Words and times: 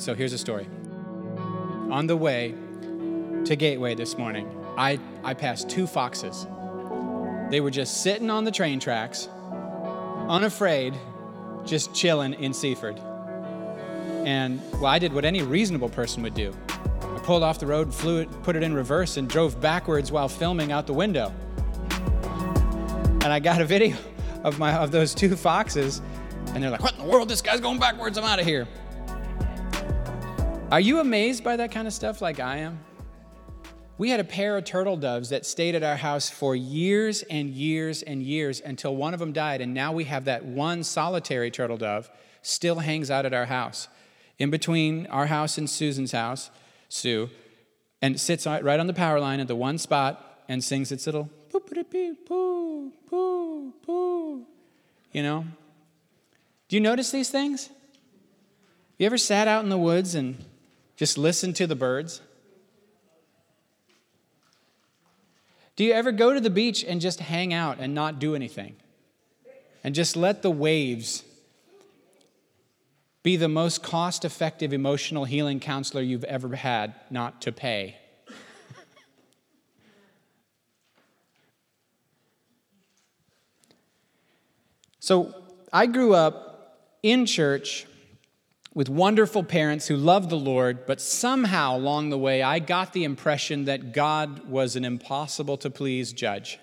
so 0.00 0.14
here's 0.14 0.32
a 0.32 0.38
story. 0.38 0.66
On 1.90 2.06
the 2.06 2.16
way 2.16 2.54
to 3.44 3.56
Gateway 3.56 3.94
this 3.94 4.16
morning, 4.16 4.48
I, 4.76 4.98
I 5.24 5.34
passed 5.34 5.68
two 5.68 5.86
foxes. 5.86 6.46
They 7.50 7.60
were 7.60 7.70
just 7.70 8.02
sitting 8.02 8.30
on 8.30 8.44
the 8.44 8.50
train 8.50 8.80
tracks, 8.80 9.28
unafraid, 10.28 10.94
just 11.64 11.94
chilling 11.94 12.34
in 12.34 12.54
Seaford. 12.54 12.98
And 14.24 14.60
well, 14.74 14.86
I 14.86 14.98
did 14.98 15.12
what 15.12 15.24
any 15.24 15.42
reasonable 15.42 15.88
person 15.88 16.22
would 16.22 16.34
do. 16.34 16.54
I 16.68 17.18
pulled 17.24 17.42
off 17.42 17.58
the 17.58 17.66
road, 17.66 17.92
flew 17.92 18.20
it, 18.20 18.42
put 18.42 18.56
it 18.56 18.62
in 18.62 18.72
reverse, 18.72 19.16
and 19.16 19.28
drove 19.28 19.60
backwards 19.60 20.10
while 20.10 20.28
filming 20.28 20.72
out 20.72 20.86
the 20.86 20.94
window. 20.94 21.32
And 23.22 23.26
I 23.26 23.40
got 23.40 23.60
a 23.60 23.64
video 23.64 23.96
of 24.44 24.58
my 24.58 24.74
of 24.74 24.90
those 24.90 25.14
two 25.14 25.36
foxes, 25.36 26.00
and 26.54 26.62
they're 26.62 26.70
like, 26.70 26.82
"What 26.82 26.94
in 26.94 27.00
the 27.00 27.10
world? 27.10 27.28
This 27.28 27.42
guy's 27.42 27.60
going 27.60 27.78
backwards! 27.78 28.16
I'm 28.16 28.24
out 28.24 28.40
of 28.40 28.46
here." 28.46 28.66
Are 30.72 30.80
you 30.80 31.00
amazed 31.00 31.44
by 31.44 31.58
that 31.58 31.70
kind 31.70 31.86
of 31.86 31.92
stuff 31.92 32.22
like 32.22 32.40
I 32.40 32.56
am? 32.56 32.80
We 33.98 34.08
had 34.08 34.20
a 34.20 34.24
pair 34.24 34.56
of 34.56 34.64
turtle 34.64 34.96
doves 34.96 35.28
that 35.28 35.44
stayed 35.44 35.74
at 35.74 35.82
our 35.82 35.96
house 35.96 36.30
for 36.30 36.56
years 36.56 37.20
and 37.24 37.50
years 37.50 38.00
and 38.00 38.22
years 38.22 38.58
until 38.58 38.96
one 38.96 39.12
of 39.12 39.20
them 39.20 39.34
died, 39.34 39.60
and 39.60 39.74
now 39.74 39.92
we 39.92 40.04
have 40.04 40.24
that 40.24 40.46
one 40.46 40.82
solitary 40.82 41.50
turtle 41.50 41.76
dove 41.76 42.10
still 42.40 42.78
hangs 42.78 43.10
out 43.10 43.26
at 43.26 43.34
our 43.34 43.44
house, 43.44 43.88
in 44.38 44.48
between 44.48 45.04
our 45.08 45.26
house 45.26 45.58
and 45.58 45.68
Susan's 45.68 46.12
house, 46.12 46.50
Sue, 46.88 47.28
and 48.00 48.18
sits 48.18 48.46
right 48.46 48.80
on 48.80 48.86
the 48.86 48.94
power 48.94 49.20
line 49.20 49.40
at 49.40 49.48
the 49.48 49.54
one 49.54 49.76
spot 49.76 50.42
and 50.48 50.64
sings 50.64 50.90
its 50.90 51.04
little 51.04 51.28
poo 51.50 51.60
poo 51.60 52.92
poo 53.10 53.72
poo. 53.84 54.46
You 55.12 55.22
know? 55.22 55.44
Do 56.68 56.76
you 56.76 56.80
notice 56.80 57.10
these 57.10 57.28
things? 57.28 57.68
You 58.96 59.04
ever 59.04 59.18
sat 59.18 59.46
out 59.46 59.64
in 59.64 59.68
the 59.68 59.76
woods 59.76 60.14
and 60.14 60.42
just 61.02 61.18
listen 61.18 61.52
to 61.52 61.66
the 61.66 61.74
birds? 61.74 62.20
Do 65.74 65.82
you 65.82 65.92
ever 65.94 66.12
go 66.12 66.32
to 66.32 66.38
the 66.38 66.48
beach 66.48 66.84
and 66.84 67.00
just 67.00 67.18
hang 67.18 67.52
out 67.52 67.78
and 67.80 67.92
not 67.92 68.20
do 68.20 68.36
anything? 68.36 68.76
And 69.82 69.96
just 69.96 70.16
let 70.16 70.42
the 70.42 70.50
waves 70.52 71.24
be 73.24 73.34
the 73.34 73.48
most 73.48 73.82
cost 73.82 74.24
effective 74.24 74.72
emotional 74.72 75.24
healing 75.24 75.58
counselor 75.58 76.02
you've 76.02 76.22
ever 76.22 76.54
had 76.54 76.94
not 77.10 77.42
to 77.42 77.50
pay? 77.50 77.96
so, 85.00 85.34
I 85.72 85.86
grew 85.86 86.14
up 86.14 86.78
in 87.02 87.26
church 87.26 87.86
with 88.74 88.88
wonderful 88.88 89.42
parents 89.42 89.88
who 89.88 89.96
loved 89.96 90.30
the 90.30 90.36
Lord, 90.36 90.86
but 90.86 91.00
somehow 91.00 91.76
along 91.76 92.10
the 92.10 92.18
way, 92.18 92.42
I 92.42 92.58
got 92.58 92.92
the 92.92 93.04
impression 93.04 93.66
that 93.66 93.92
God 93.92 94.48
was 94.48 94.76
an 94.76 94.84
impossible 94.84 95.58
to 95.58 95.68
please 95.68 96.12
judge. 96.12 96.58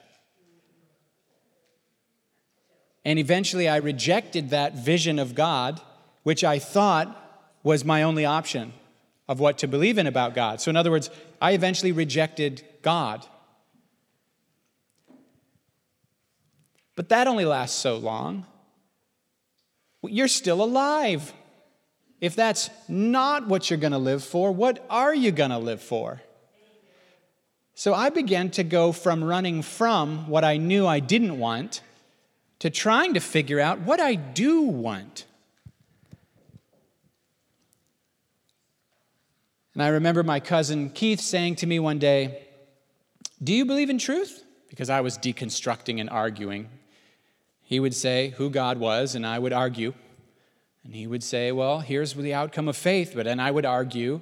And 3.06 3.20
eventually, 3.20 3.70
I 3.70 3.78
rejected 3.78 4.50
that 4.50 4.74
vision 4.76 5.20
of 5.20 5.36
God, 5.36 5.82
which 6.24 6.44
I 6.44 6.60
thought 6.60 7.16
was 7.64 7.86
my 7.86 8.04
only 8.04 8.26
option 8.26 8.74
of 9.28 9.40
what 9.40 9.60
to 9.60 9.68
believe 9.68 9.98
in 9.98 10.08
about 10.08 10.34
God. 10.34 10.60
So, 10.60 10.70
in 10.70 10.76
other 10.76 10.92
words, 10.92 11.10
I 11.42 11.52
eventually 11.52 11.92
rejected 11.92 12.66
God. 12.82 13.26
But 16.96 17.10
that 17.10 17.28
only 17.28 17.46
lasts 17.46 17.80
so 17.80 17.98
long. 17.98 18.46
You're 20.04 20.28
still 20.28 20.62
alive. 20.62 21.34
If 22.22 22.36
that's 22.36 22.70
not 22.88 23.48
what 23.48 23.70
you're 23.70 23.80
going 23.80 23.94
to 23.94 23.98
live 23.98 24.24
for, 24.24 24.52
what 24.52 24.86
are 24.90 25.16
you 25.16 25.32
going 25.32 25.52
to 25.52 25.58
live 25.58 25.82
for? 25.82 26.22
So 27.76 27.94
I 27.94 28.10
began 28.10 28.52
to 28.52 28.64
go 28.64 28.92
from 28.92 29.24
running 29.24 29.62
from 29.62 30.28
what 30.28 30.44
I 30.44 30.58
knew 30.58 30.86
I 30.86 31.00
didn't 31.00 31.40
want 31.40 31.82
to 32.60 32.70
trying 32.70 33.14
to 33.14 33.22
figure 33.22 33.60
out 33.60 33.80
what 33.80 34.02
I 34.02 34.16
do 34.16 34.62
want. 34.62 35.26
And 39.74 39.82
I 39.82 39.88
remember 39.88 40.24
my 40.24 40.42
cousin 40.42 40.90
Keith 40.90 41.22
saying 41.22 41.56
to 41.58 41.68
me 41.68 41.80
one 41.80 42.00
day, 42.00 42.44
Do 43.42 43.54
you 43.54 43.64
believe 43.64 43.90
in 43.90 43.98
truth? 43.98 44.44
Because 44.68 44.90
I 44.90 45.00
was 45.00 45.18
deconstructing 45.18 46.02
and 46.02 46.10
arguing. 46.10 46.68
He 47.64 47.80
would 47.80 47.94
say 47.94 48.32
who 48.32 48.50
God 48.50 48.78
was, 48.78 49.16
and 49.16 49.26
I 49.26 49.40
would 49.40 49.54
argue. 49.54 49.94
And 50.84 50.94
he 50.94 51.08
would 51.08 51.24
say, 51.24 51.52
Well, 51.52 51.80
here's 51.80 52.14
the 52.14 52.34
outcome 52.34 52.68
of 52.68 52.78
faith. 52.78 53.14
But 53.16 53.26
then 53.26 53.40
I 53.40 53.52
would 53.52 53.66
argue. 53.66 54.22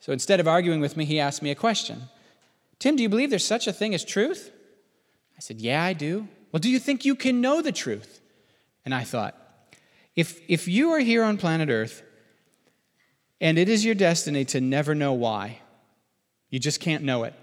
So 0.00 0.12
instead 0.12 0.40
of 0.40 0.46
arguing 0.46 0.80
with 0.80 0.96
me, 0.96 1.04
he 1.04 1.18
asked 1.18 1.42
me 1.42 1.50
a 1.50 1.54
question 1.54 2.08
Tim, 2.78 2.96
do 2.96 3.02
you 3.02 3.08
believe 3.08 3.30
there's 3.30 3.44
such 3.44 3.66
a 3.66 3.72
thing 3.72 3.94
as 3.94 4.04
truth? 4.04 4.50
I 5.36 5.40
said, 5.40 5.60
Yeah, 5.60 5.82
I 5.82 5.92
do. 5.92 6.28
Well, 6.52 6.60
do 6.60 6.70
you 6.70 6.78
think 6.78 7.04
you 7.04 7.14
can 7.14 7.40
know 7.40 7.62
the 7.62 7.72
truth? 7.72 8.20
And 8.84 8.94
I 8.94 9.02
thought, 9.02 9.34
if, 10.14 10.40
if 10.48 10.68
you 10.68 10.90
are 10.90 11.00
here 11.00 11.24
on 11.24 11.38
planet 11.38 11.68
Earth 11.68 12.02
and 13.40 13.58
it 13.58 13.68
is 13.68 13.84
your 13.84 13.94
destiny 13.94 14.44
to 14.46 14.60
never 14.60 14.94
know 14.94 15.12
why, 15.12 15.58
you 16.50 16.60
just 16.60 16.78
can't 16.78 17.02
know 17.02 17.24
it, 17.24 17.34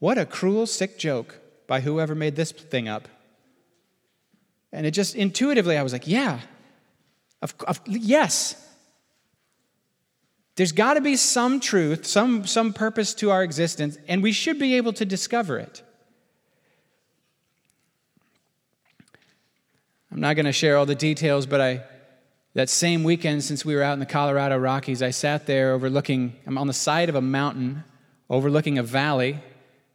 what 0.00 0.18
a 0.18 0.26
cruel, 0.26 0.66
sick 0.66 0.98
joke 0.98 1.38
by 1.66 1.80
whoever 1.80 2.14
made 2.14 2.34
this 2.34 2.50
thing 2.50 2.88
up. 2.88 3.06
And 4.72 4.86
it 4.86 4.90
just 4.90 5.14
intuitively, 5.14 5.76
I 5.76 5.82
was 5.82 5.92
like, 5.92 6.08
yeah, 6.08 6.40
of, 7.42 7.54
of, 7.66 7.80
yes. 7.86 8.64
There's 10.56 10.72
got 10.72 10.94
to 10.94 11.00
be 11.00 11.16
some 11.16 11.60
truth, 11.60 12.04
some, 12.04 12.46
some 12.46 12.72
purpose 12.72 13.14
to 13.14 13.30
our 13.30 13.44
existence, 13.44 13.96
and 14.08 14.22
we 14.22 14.32
should 14.32 14.58
be 14.58 14.74
able 14.74 14.92
to 14.94 15.04
discover 15.04 15.58
it. 15.58 15.82
I'm 20.10 20.20
not 20.20 20.34
going 20.34 20.46
to 20.46 20.52
share 20.52 20.76
all 20.76 20.86
the 20.86 20.96
details, 20.96 21.46
but 21.46 21.60
I, 21.60 21.84
that 22.54 22.68
same 22.68 23.04
weekend, 23.04 23.44
since 23.44 23.64
we 23.64 23.76
were 23.76 23.82
out 23.82 23.92
in 23.92 24.00
the 24.00 24.06
Colorado 24.06 24.56
Rockies, 24.58 25.00
I 25.00 25.10
sat 25.10 25.46
there 25.46 25.72
overlooking, 25.72 26.34
I'm 26.44 26.58
on 26.58 26.66
the 26.66 26.72
side 26.72 27.08
of 27.08 27.14
a 27.14 27.20
mountain, 27.20 27.84
overlooking 28.28 28.78
a 28.78 28.82
valley, 28.82 29.38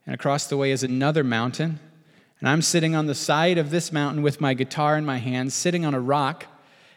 and 0.06 0.14
across 0.14 0.46
the 0.46 0.56
way 0.56 0.70
is 0.70 0.82
another 0.82 1.24
mountain. 1.24 1.78
And 2.40 2.48
I'm 2.48 2.62
sitting 2.62 2.94
on 2.94 3.04
the 3.06 3.14
side 3.14 3.58
of 3.58 3.70
this 3.70 3.92
mountain 3.92 4.22
with 4.22 4.40
my 4.40 4.54
guitar 4.54 4.96
in 4.96 5.04
my 5.04 5.18
hand, 5.18 5.52
sitting 5.52 5.84
on 5.84 5.94
a 5.94 6.00
rock 6.00 6.46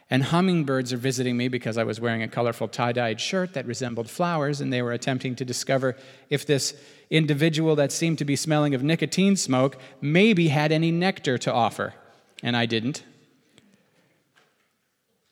and 0.10 0.24
hummingbirds 0.24 0.94
are 0.94 0.98
visiting 0.98 1.36
me 1.36 1.50
because 1.50 1.78
I 1.78 1.84
was 1.84 2.00
wearing 2.00 2.24
a 2.24 2.28
colorful 2.28 2.68
tie 2.68 2.94
dyed 2.94 3.20
shirt 3.20 3.54
that 3.54 3.66
resembled 3.66 4.10
flowers, 4.10 4.62
and 4.62 4.72
they 4.72 4.82
were 4.82 4.94
attempting 4.94 5.36
to 5.36 5.46
discover 5.46 5.98
if 6.30 6.46
this 6.46 6.74
individual 7.10 7.76
that 7.76 7.92
seemed 7.92 8.18
to 8.20 8.26
be 8.26 8.36
smelling 8.36 8.74
of 8.74 8.84
nicotine 8.84 9.36
smoke 9.36 9.78
maybe 10.00 10.48
had 10.48 10.72
any 10.72 10.92
nectar 10.92 11.38
to 11.40 11.52
offer. 11.52 11.94
And 12.42 12.56
I 12.56 12.66
didn't. 12.66 13.04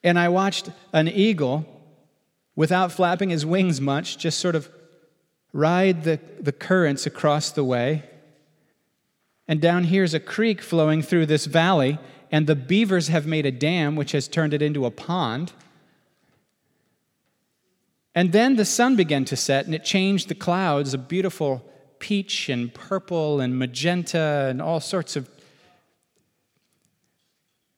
And 0.02 0.18
I 0.18 0.28
watched 0.28 0.70
an 0.92 1.08
eagle, 1.08 1.64
without 2.54 2.92
flapping 2.92 3.30
his 3.30 3.46
wings 3.46 3.80
much, 3.80 4.18
just 4.18 4.38
sort 4.38 4.54
of 4.54 4.70
ride 5.52 6.04
the, 6.04 6.20
the 6.38 6.52
currents 6.52 7.06
across 7.06 7.50
the 7.50 7.64
way. 7.64 8.04
And 9.48 9.60
down 9.60 9.84
here 9.84 10.04
is 10.04 10.12
a 10.12 10.20
creek 10.20 10.60
flowing 10.60 11.02
through 11.02 11.26
this 11.26 11.46
valley 11.46 11.98
and 12.30 12.46
the 12.46 12.56
beavers 12.56 13.08
have 13.08 13.26
made 13.26 13.46
a 13.46 13.52
dam 13.52 13.96
which 13.96 14.12
has 14.12 14.28
turned 14.28 14.52
it 14.52 14.62
into 14.62 14.84
a 14.84 14.90
pond. 14.90 15.52
And 18.14 18.32
then 18.32 18.56
the 18.56 18.64
sun 18.64 18.96
began 18.96 19.24
to 19.26 19.36
set, 19.36 19.66
and 19.66 19.74
it 19.74 19.84
changed 19.84 20.28
the 20.28 20.34
clouds 20.34 20.94
a 20.94 20.98
beautiful 20.98 21.64
peach 21.98 22.48
and 22.48 22.72
purple 22.72 23.40
and 23.40 23.58
magenta 23.58 24.46
and 24.50 24.60
all 24.60 24.80
sorts 24.80 25.16
of 25.16 25.28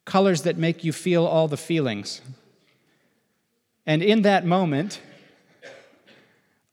colors 0.04 0.42
that 0.42 0.56
make 0.56 0.84
you 0.84 0.92
feel 0.92 1.26
all 1.26 1.48
the 1.48 1.56
feelings. 1.56 2.20
And 3.86 4.02
in 4.02 4.22
that 4.22 4.44
moment, 4.44 5.00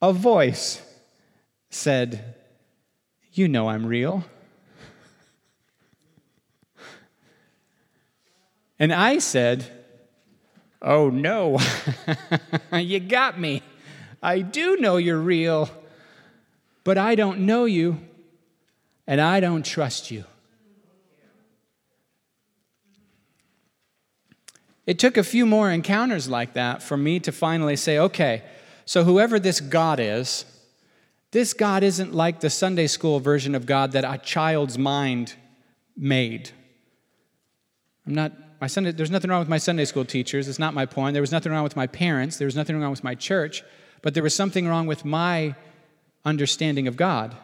a 0.01 0.13
voice 0.13 0.81
said, 1.69 2.35
You 3.31 3.47
know 3.47 3.69
I'm 3.69 3.85
real. 3.85 4.23
And 8.79 8.93
I 8.93 9.19
said, 9.19 9.71
Oh 10.81 11.09
no, 11.09 11.59
you 12.73 12.99
got 12.99 13.39
me. 13.39 13.63
I 14.21 14.39
do 14.41 14.77
know 14.77 14.97
you're 14.97 15.19
real, 15.19 15.69
but 16.83 16.97
I 16.97 17.15
don't 17.15 17.39
know 17.41 17.65
you, 17.65 17.99
and 19.07 19.19
I 19.19 19.39
don't 19.39 19.65
trust 19.65 20.11
you. 20.11 20.25
It 24.85 24.99
took 24.99 25.17
a 25.17 25.23
few 25.23 25.45
more 25.45 25.71
encounters 25.71 26.29
like 26.29 26.53
that 26.53 26.83
for 26.83 26.95
me 26.95 27.19
to 27.21 27.31
finally 27.31 27.75
say, 27.75 27.97
okay, 27.97 28.43
so 28.85 29.03
whoever 29.03 29.39
this 29.39 29.59
God 29.59 29.99
is, 29.99 30.45
this 31.31 31.53
God 31.53 31.83
isn't 31.83 32.13
like 32.13 32.39
the 32.39 32.51
Sunday 32.51 32.87
school 32.87 33.19
version 33.19 33.55
of 33.55 33.65
God 33.65 33.93
that 33.93 34.05
a 34.05 34.19
child's 34.19 34.77
mind 34.77 35.33
made. 35.97 36.51
I'm 38.05 38.13
not, 38.13 38.31
my 38.61 38.67
Sunday, 38.67 38.91
there's 38.91 39.11
nothing 39.11 39.29
wrong 39.29 39.39
with 39.39 39.49
my 39.49 39.57
Sunday 39.57 39.85
school 39.85 40.05
teachers. 40.05 40.47
It's 40.47 40.59
not 40.59 40.73
my 40.73 40.85
point. 40.85 41.13
There 41.13 41.21
was 41.21 41.31
nothing 41.31 41.51
wrong 41.51 41.63
with 41.63 41.75
my 41.75 41.87
parents. 41.87 42.37
There 42.37 42.45
was 42.45 42.55
nothing 42.55 42.79
wrong 42.79 42.91
with 42.91 43.03
my 43.03 43.15
church. 43.15 43.63
But 44.01 44.13
there 44.13 44.23
was 44.23 44.35
something 44.35 44.67
wrong 44.67 44.87
with 44.87 45.03
my 45.05 45.55
understanding 46.23 46.87
of 46.87 46.95
God. 46.95 47.35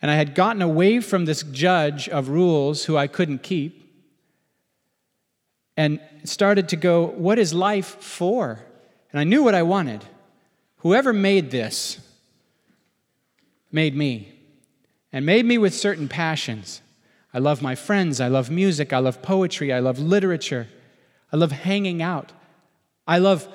And 0.00 0.10
I 0.10 0.16
had 0.16 0.34
gotten 0.34 0.62
away 0.62 1.00
from 1.00 1.24
this 1.24 1.42
judge 1.42 2.08
of 2.08 2.28
rules 2.28 2.84
who 2.84 2.96
I 2.96 3.06
couldn't 3.06 3.42
keep 3.42 3.80
and 5.76 6.00
started 6.24 6.68
to 6.68 6.76
go, 6.76 7.06
what 7.06 7.38
is 7.38 7.52
life 7.54 7.96
for? 8.02 8.60
And 9.10 9.20
I 9.20 9.24
knew 9.24 9.42
what 9.42 9.54
I 9.54 9.62
wanted. 9.62 10.04
Whoever 10.78 11.12
made 11.12 11.50
this 11.50 11.98
made 13.72 13.96
me 13.96 14.32
and 15.12 15.24
made 15.24 15.44
me 15.46 15.56
with 15.58 15.74
certain 15.74 16.08
passions. 16.08 16.82
I 17.34 17.38
love 17.38 17.60
my 17.60 17.74
friends. 17.74 18.20
I 18.20 18.28
love 18.28 18.48
music. 18.48 18.92
I 18.92 18.98
love 18.98 19.20
poetry. 19.20 19.72
I 19.72 19.80
love 19.80 19.98
literature. 19.98 20.68
I 21.32 21.36
love 21.36 21.50
hanging 21.50 22.00
out. 22.00 22.32
I 23.08 23.18
love, 23.18 23.48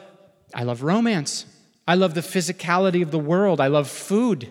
I 0.54 0.64
love 0.64 0.84
romance. 0.84 1.46
I 1.88 1.96
love 1.96 2.14
the 2.14 2.22
physicality 2.22 3.02
of 3.02 3.12
the 3.12 3.18
world. 3.18 3.62
I 3.62 3.68
love 3.68 3.88
food. 3.88 4.50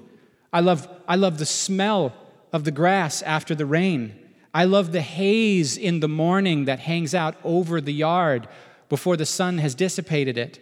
I 0.52 0.60
love, 0.60 0.88
I 1.06 1.16
love 1.16 1.38
the 1.38 1.46
smell 1.46 2.14
of 2.52 2.64
the 2.64 2.70
grass 2.70 3.20
after 3.22 3.54
the 3.54 3.66
rain. 3.66 4.18
I 4.54 4.64
love 4.64 4.92
the 4.92 5.02
haze 5.02 5.76
in 5.76 6.00
the 6.00 6.08
morning 6.08 6.64
that 6.64 6.80
hangs 6.80 7.14
out 7.14 7.36
over 7.44 7.80
the 7.82 7.92
yard 7.92 8.48
before 8.88 9.16
the 9.16 9.26
sun 9.26 9.58
has 9.58 9.74
dissipated 9.74 10.38
it. 10.38 10.58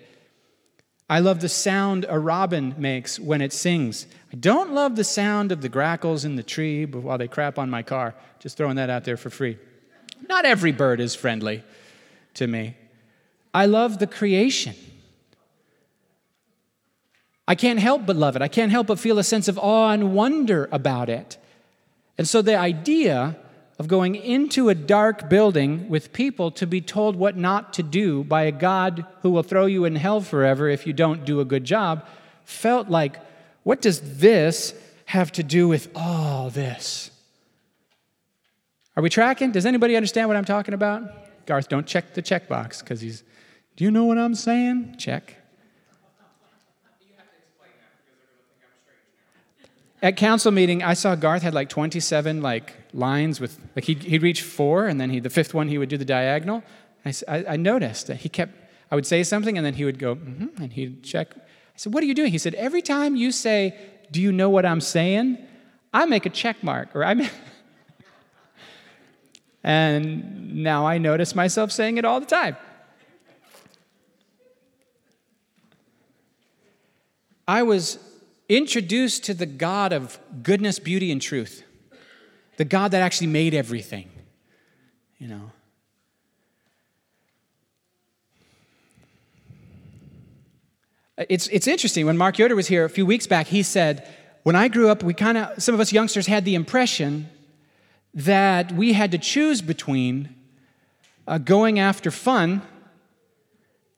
I 1.08 1.20
love 1.20 1.40
the 1.40 1.48
sound 1.48 2.04
a 2.08 2.18
robin 2.18 2.74
makes 2.78 3.20
when 3.20 3.40
it 3.40 3.52
sings. 3.52 4.06
I 4.32 4.36
don't 4.36 4.72
love 4.72 4.96
the 4.96 5.04
sound 5.04 5.52
of 5.52 5.60
the 5.60 5.68
grackles 5.68 6.24
in 6.24 6.34
the 6.34 6.42
tree 6.42 6.84
while 6.84 7.16
they 7.16 7.28
crap 7.28 7.58
on 7.58 7.70
my 7.70 7.82
car. 7.82 8.14
Just 8.40 8.56
throwing 8.56 8.76
that 8.76 8.90
out 8.90 9.04
there 9.04 9.16
for 9.16 9.30
free. 9.30 9.56
Not 10.28 10.44
every 10.44 10.72
bird 10.72 11.00
is 11.00 11.14
friendly 11.14 11.62
to 12.34 12.46
me. 12.46 12.76
I 13.54 13.66
love 13.66 13.98
the 13.98 14.06
creation. 14.06 14.74
I 17.48 17.54
can't 17.54 17.78
help 17.78 18.04
but 18.04 18.16
love 18.16 18.34
it. 18.34 18.42
I 18.42 18.48
can't 18.48 18.72
help 18.72 18.88
but 18.88 18.98
feel 18.98 19.18
a 19.20 19.24
sense 19.24 19.46
of 19.46 19.58
awe 19.58 19.90
and 19.90 20.12
wonder 20.12 20.68
about 20.72 21.08
it. 21.08 21.38
And 22.18 22.26
so 22.26 22.42
the 22.42 22.56
idea 22.56 23.36
of 23.78 23.88
going 23.88 24.14
into 24.14 24.68
a 24.68 24.74
dark 24.74 25.28
building 25.28 25.88
with 25.88 26.12
people 26.12 26.50
to 26.50 26.66
be 26.66 26.80
told 26.80 27.16
what 27.16 27.36
not 27.36 27.72
to 27.74 27.82
do 27.82 28.24
by 28.24 28.44
a 28.44 28.52
God 28.52 29.04
who 29.22 29.30
will 29.30 29.42
throw 29.42 29.66
you 29.66 29.84
in 29.84 29.96
hell 29.96 30.20
forever 30.20 30.68
if 30.68 30.86
you 30.86 30.92
don't 30.92 31.24
do 31.24 31.40
a 31.40 31.44
good 31.44 31.64
job 31.64 32.06
felt 32.44 32.88
like, 32.88 33.20
what 33.64 33.82
does 33.82 34.18
this 34.18 34.72
have 35.06 35.30
to 35.32 35.42
do 35.42 35.68
with 35.68 35.90
all 35.94 36.48
this? 36.48 37.10
Are 38.96 39.02
we 39.02 39.10
tracking? 39.10 39.52
Does 39.52 39.66
anybody 39.66 39.94
understand 39.94 40.28
what 40.28 40.36
I'm 40.36 40.44
talking 40.44 40.72
about? 40.72 41.44
Garth, 41.44 41.68
don't 41.68 41.86
check 41.86 42.14
the 42.14 42.22
checkbox 42.22 42.80
because 42.80 43.00
he's, 43.00 43.22
do 43.76 43.84
you 43.84 43.90
know 43.90 44.04
what 44.04 44.16
I'm 44.16 44.34
saying? 44.34 44.96
Check. 44.98 45.36
At 50.02 50.16
council 50.16 50.52
meeting, 50.52 50.82
I 50.82 50.94
saw 50.94 51.14
Garth 51.14 51.42
had 51.42 51.54
like 51.54 51.70
27 51.70 52.42
like 52.42 52.74
lines 52.92 53.40
with 53.40 53.58
like 53.74 53.84
he'd, 53.84 54.02
he'd 54.02 54.22
reach 54.22 54.42
four, 54.42 54.86
and 54.86 55.00
then 55.00 55.10
he, 55.10 55.20
the 55.20 55.30
fifth 55.30 55.54
one 55.54 55.68
he 55.68 55.78
would 55.78 55.88
do 55.88 55.96
the 55.96 56.04
diagonal. 56.04 56.62
I, 57.04 57.14
I, 57.28 57.56
noticed 57.56 58.08
that 58.08 58.18
he 58.18 58.28
kept. 58.28 58.52
I 58.90 58.94
would 58.94 59.06
say 59.06 59.22
something, 59.22 59.56
and 59.56 59.64
then 59.64 59.74
he 59.74 59.84
would 59.84 59.98
go, 59.98 60.16
mm-hmm, 60.16 60.62
and 60.62 60.72
he'd 60.72 61.02
check. 61.02 61.34
I 61.36 61.40
said, 61.76 61.94
"What 61.94 62.02
are 62.02 62.06
you 62.06 62.14
doing?" 62.14 62.32
He 62.32 62.38
said, 62.38 62.54
"Every 62.54 62.82
time 62.82 63.16
you 63.16 63.32
say, 63.32 63.76
do 64.10 64.20
you 64.20 64.32
know 64.32 64.50
what 64.50 64.66
I'm 64.66 64.80
saying?' 64.80 65.38
I 65.94 66.04
make 66.04 66.26
a 66.26 66.30
check 66.30 66.62
mark, 66.62 66.94
or 66.94 67.04
I." 67.04 67.14
Make... 67.14 67.30
and 69.64 70.54
now 70.62 70.86
I 70.86 70.98
notice 70.98 71.34
myself 71.34 71.72
saying 71.72 71.96
it 71.96 72.04
all 72.04 72.20
the 72.20 72.26
time. 72.26 72.56
I 77.48 77.62
was 77.62 77.98
introduced 78.48 79.24
to 79.24 79.34
the 79.34 79.46
God 79.46 79.92
of 79.92 80.18
goodness, 80.42 80.78
beauty, 80.78 81.10
and 81.10 81.20
truth, 81.20 81.64
the 82.56 82.64
God 82.64 82.92
that 82.92 83.02
actually 83.02 83.26
made 83.28 83.54
everything, 83.54 84.08
you 85.18 85.28
know. 85.28 85.50
It's, 91.18 91.48
it's 91.48 91.66
interesting. 91.66 92.04
When 92.04 92.18
Mark 92.18 92.38
Yoder 92.38 92.54
was 92.54 92.68
here 92.68 92.84
a 92.84 92.90
few 92.90 93.06
weeks 93.06 93.26
back, 93.26 93.46
he 93.46 93.62
said, 93.62 94.06
When 94.42 94.54
I 94.54 94.68
grew 94.68 94.90
up, 94.90 95.02
we 95.02 95.14
kind 95.14 95.38
of, 95.38 95.62
some 95.62 95.74
of 95.74 95.80
us 95.80 95.92
youngsters 95.92 96.26
had 96.26 96.44
the 96.44 96.54
impression 96.54 97.30
that 98.12 98.72
we 98.72 98.92
had 98.92 99.12
to 99.12 99.18
choose 99.18 99.62
between 99.62 100.34
uh, 101.26 101.38
going 101.38 101.78
after 101.78 102.10
fun 102.10 102.62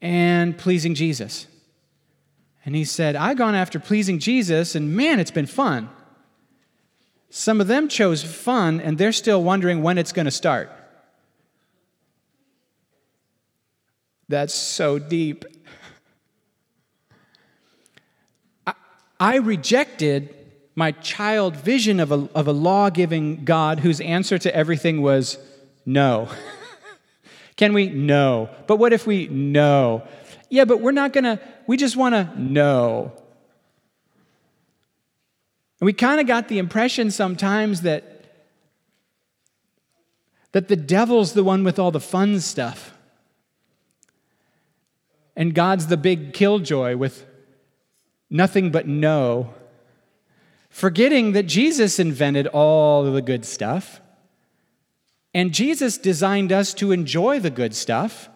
and 0.00 0.56
pleasing 0.56 0.94
Jesus. 0.94 1.46
And 2.68 2.76
he 2.76 2.84
said, 2.84 3.16
I've 3.16 3.38
gone 3.38 3.54
after 3.54 3.80
pleasing 3.80 4.18
Jesus, 4.18 4.74
and 4.74 4.94
man, 4.94 5.20
it's 5.20 5.30
been 5.30 5.46
fun. 5.46 5.88
Some 7.30 7.62
of 7.62 7.66
them 7.66 7.88
chose 7.88 8.22
fun, 8.22 8.78
and 8.78 8.98
they're 8.98 9.10
still 9.10 9.42
wondering 9.42 9.82
when 9.82 9.96
it's 9.96 10.12
going 10.12 10.26
to 10.26 10.30
start. 10.30 10.70
That's 14.28 14.52
so 14.52 14.98
deep. 14.98 15.46
I, 18.66 18.74
I 19.18 19.36
rejected 19.36 20.34
my 20.74 20.92
child 20.92 21.56
vision 21.56 22.00
of 22.00 22.12
a, 22.12 22.28
of 22.34 22.48
a 22.48 22.52
law 22.52 22.90
giving 22.90 23.46
God 23.46 23.80
whose 23.80 24.02
answer 24.02 24.36
to 24.36 24.54
everything 24.54 25.00
was 25.00 25.38
no. 25.86 26.28
Can 27.56 27.72
we? 27.72 27.88
No. 27.88 28.50
But 28.66 28.76
what 28.76 28.92
if 28.92 29.06
we? 29.06 29.26
No. 29.28 30.06
Yeah, 30.48 30.64
but 30.64 30.80
we're 30.80 30.92
not 30.92 31.12
going 31.12 31.24
to, 31.24 31.40
we 31.66 31.76
just 31.76 31.96
want 31.96 32.14
to 32.14 32.40
know. 32.40 33.12
And 35.80 35.86
we 35.86 35.92
kind 35.92 36.20
of 36.20 36.26
got 36.26 36.48
the 36.48 36.58
impression 36.58 37.10
sometimes 37.10 37.82
that 37.82 38.18
that 40.52 40.68
the 40.68 40.76
devil's 40.76 41.34
the 41.34 41.44
one 41.44 41.62
with 41.62 41.78
all 41.78 41.90
the 41.90 42.00
fun 42.00 42.40
stuff. 42.40 42.94
And 45.36 45.54
God's 45.54 45.86
the 45.86 45.96
big 45.96 46.32
killjoy 46.32 46.96
with 46.96 47.26
nothing 48.30 48.70
but 48.70 48.88
no. 48.88 49.54
Forgetting 50.68 51.32
that 51.32 51.44
Jesus 51.44 51.98
invented 51.98 52.46
all 52.48 53.04
the 53.04 53.22
good 53.22 53.44
stuff. 53.44 54.00
And 55.32 55.52
Jesus 55.52 55.98
designed 55.98 56.50
us 56.50 56.74
to 56.74 56.90
enjoy 56.92 57.38
the 57.38 57.50
good 57.50 57.74
stuff. 57.74 58.28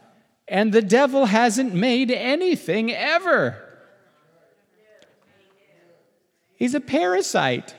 And 0.48 0.72
the 0.72 0.82
devil 0.82 1.26
hasn't 1.26 1.74
made 1.74 2.10
anything 2.10 2.92
ever. 2.92 3.56
He's 6.56 6.74
a 6.74 6.80
parasite. 6.80 7.74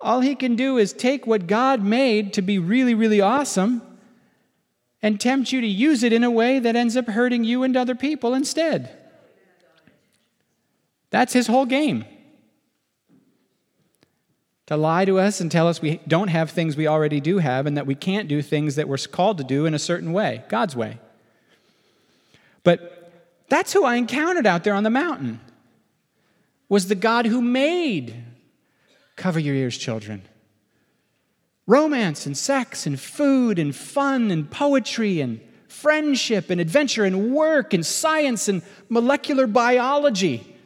All 0.00 0.20
he 0.20 0.34
can 0.34 0.54
do 0.54 0.78
is 0.78 0.92
take 0.92 1.26
what 1.26 1.46
God 1.46 1.82
made 1.82 2.32
to 2.34 2.42
be 2.42 2.58
really, 2.58 2.94
really 2.94 3.20
awesome 3.20 3.82
and 5.02 5.20
tempt 5.20 5.52
you 5.52 5.60
to 5.60 5.66
use 5.66 6.02
it 6.02 6.12
in 6.12 6.24
a 6.24 6.30
way 6.30 6.58
that 6.58 6.76
ends 6.76 6.96
up 6.96 7.06
hurting 7.06 7.44
you 7.44 7.62
and 7.62 7.76
other 7.76 7.94
people 7.94 8.34
instead. 8.34 8.96
That's 11.10 11.32
his 11.32 11.46
whole 11.46 11.66
game 11.66 12.04
to 14.68 14.76
lie 14.76 15.06
to 15.06 15.18
us 15.18 15.40
and 15.40 15.50
tell 15.50 15.66
us 15.66 15.80
we 15.80 15.98
don't 16.06 16.28
have 16.28 16.50
things 16.50 16.76
we 16.76 16.86
already 16.86 17.20
do 17.20 17.38
have 17.38 17.64
and 17.64 17.78
that 17.78 17.86
we 17.86 17.94
can't 17.94 18.28
do 18.28 18.42
things 18.42 18.74
that 18.74 18.86
we're 18.86 18.98
called 18.98 19.38
to 19.38 19.44
do 19.44 19.64
in 19.64 19.72
a 19.72 19.78
certain 19.78 20.12
way, 20.12 20.44
God's 20.50 20.76
way. 20.76 20.98
But 22.64 23.10
that's 23.48 23.72
who 23.72 23.84
I 23.84 23.94
encountered 23.94 24.46
out 24.46 24.64
there 24.64 24.74
on 24.74 24.82
the 24.82 24.90
mountain. 24.90 25.40
Was 26.68 26.88
the 26.88 26.94
God 26.94 27.24
who 27.24 27.40
made 27.40 28.14
cover 29.16 29.40
your 29.40 29.54
ears 29.54 29.78
children. 29.78 30.20
Romance 31.66 32.26
and 32.26 32.36
sex 32.36 32.86
and 32.86 33.00
food 33.00 33.58
and 33.58 33.74
fun 33.74 34.30
and 34.30 34.50
poetry 34.50 35.22
and 35.22 35.40
friendship 35.68 36.50
and 36.50 36.60
adventure 36.60 37.04
and 37.04 37.32
work 37.32 37.72
and 37.72 37.86
science 37.86 38.48
and 38.48 38.60
molecular 38.90 39.46
biology 39.46 40.56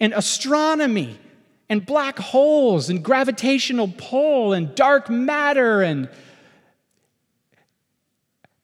and 0.00 0.12
astronomy 0.12 1.20
and 1.68 1.84
black 1.84 2.18
holes 2.18 2.88
and 2.88 3.02
gravitational 3.02 3.92
pull 3.96 4.52
and 4.52 4.74
dark 4.74 5.10
matter. 5.10 5.82
And 5.82 6.08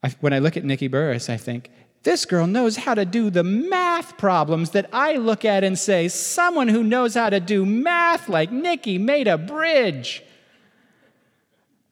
I, 0.03 0.11
when 0.21 0.33
I 0.33 0.39
look 0.39 0.57
at 0.57 0.65
Nikki 0.65 0.89
Burris, 0.89 1.29
I 1.29 1.37
think, 1.37 1.71
this 2.05 2.25
girl 2.25 2.49
knows 2.49 2.77
how 2.77 2.95
to 2.95 3.05
do 3.05 3.31
the 3.31 3.45
math 3.45 4.19
problems 4.19 4.71
that 4.71 4.89
I 4.93 5.17
look 5.17 5.45
at 5.45 5.63
and 5.63 5.79
say, 5.79 6.09
someone 6.09 6.69
who 6.69 6.83
knows 6.83 7.15
how 7.15 7.31
to 7.31 7.39
do 7.39 7.65
math 7.65 8.29
like 8.29 8.51
Nikki 8.51 8.99
made 8.99 9.29
a 9.29 9.39
bridge. 9.39 10.23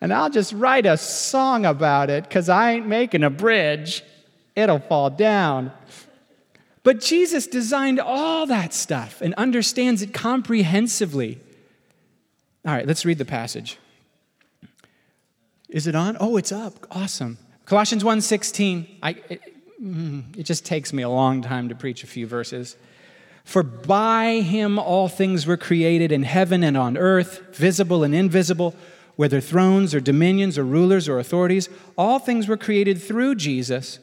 And 0.01 0.13
I'll 0.13 0.31
just 0.31 0.53
write 0.53 0.87
a 0.87 0.97
song 0.97 1.65
about 1.65 2.11
it 2.11 2.25
because 2.25 2.49
I 2.49 2.73
ain't 2.73 2.87
making 2.87 3.23
a 3.23 3.31
bridge. 3.31 4.03
It'll 4.57 4.81
fall 4.81 5.11
down. 5.11 5.73
But 6.83 7.01
Jesus 7.01 7.47
designed 7.47 8.01
all 8.01 8.47
that 8.47 8.73
stuff 8.73 9.21
and 9.21 9.35
understands 9.35 10.03
it 10.03 10.15
comprehensively. 10.15 11.39
All 12.67 12.73
right, 12.73 12.87
let's 12.87 13.05
read 13.05 13.19
the 13.19 13.25
passage. 13.25 13.79
Is 15.69 15.87
it 15.87 15.95
on? 15.95 16.17
Oh, 16.21 16.37
it's 16.37 16.53
up. 16.53 16.87
Awesome. 16.91 17.39
Colossians 17.65 18.03
1:16. 18.03 18.87
I 19.03 19.11
it, 19.29 19.41
mm, 19.81 20.37
it 20.37 20.43
just 20.45 20.65
takes 20.65 20.93
me 20.93 21.03
a 21.03 21.09
long 21.09 21.43
time 21.43 21.69
to 21.69 21.75
preach 21.75 22.03
a 22.03 22.07
few 22.07 22.27
verses. 22.27 22.77
For 23.45 23.63
by 23.63 24.41
him 24.41 24.79
all 24.79 25.09
things 25.09 25.47
were 25.47 25.57
created 25.57 26.13
in 26.13 26.25
heaven 26.25 26.63
and 26.63 26.77
on 26.77 26.97
earth, 26.97 27.55
visible 27.55 28.05
and 28.05 28.15
invisible, 28.15 28.75
whether 29.17 29.41
thrones 29.41 29.95
or 29.95 30.01
dominions 30.01 30.59
or 30.59 30.65
rulers 30.65 31.09
or 31.09 31.19
authorities, 31.19 31.69
all 31.97 32.19
things 32.19 32.49
were 32.49 32.57
created 32.57 33.01
through 33.01 33.37
Jesus 33.37 33.99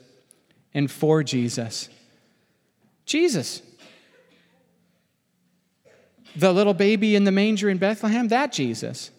and 0.74 0.90
for 0.90 1.24
Jesus. 1.24 1.90
Jesus. 3.08 3.64
The 6.36 6.54
little 6.54 6.76
baby 6.76 7.16
in 7.16 7.24
the 7.24 7.32
manger 7.32 7.70
in 7.70 7.80
Bethlehem, 7.80 8.28
that 8.28 8.52
Jesus. 8.52 9.10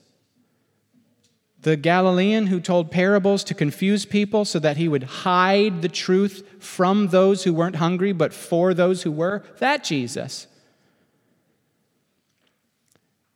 The 1.62 1.76
Galilean 1.76 2.46
who 2.46 2.60
told 2.60 2.92
parables 2.92 3.42
to 3.44 3.54
confuse 3.54 4.04
people 4.04 4.44
so 4.44 4.60
that 4.60 4.76
he 4.76 4.86
would 4.86 5.02
hide 5.02 5.82
the 5.82 5.88
truth 5.88 6.46
from 6.60 7.08
those 7.08 7.42
who 7.42 7.52
weren't 7.52 7.76
hungry 7.76 8.12
but 8.12 8.32
for 8.32 8.72
those 8.72 9.02
who 9.02 9.10
were, 9.10 9.42
that 9.58 9.82
Jesus. 9.82 10.46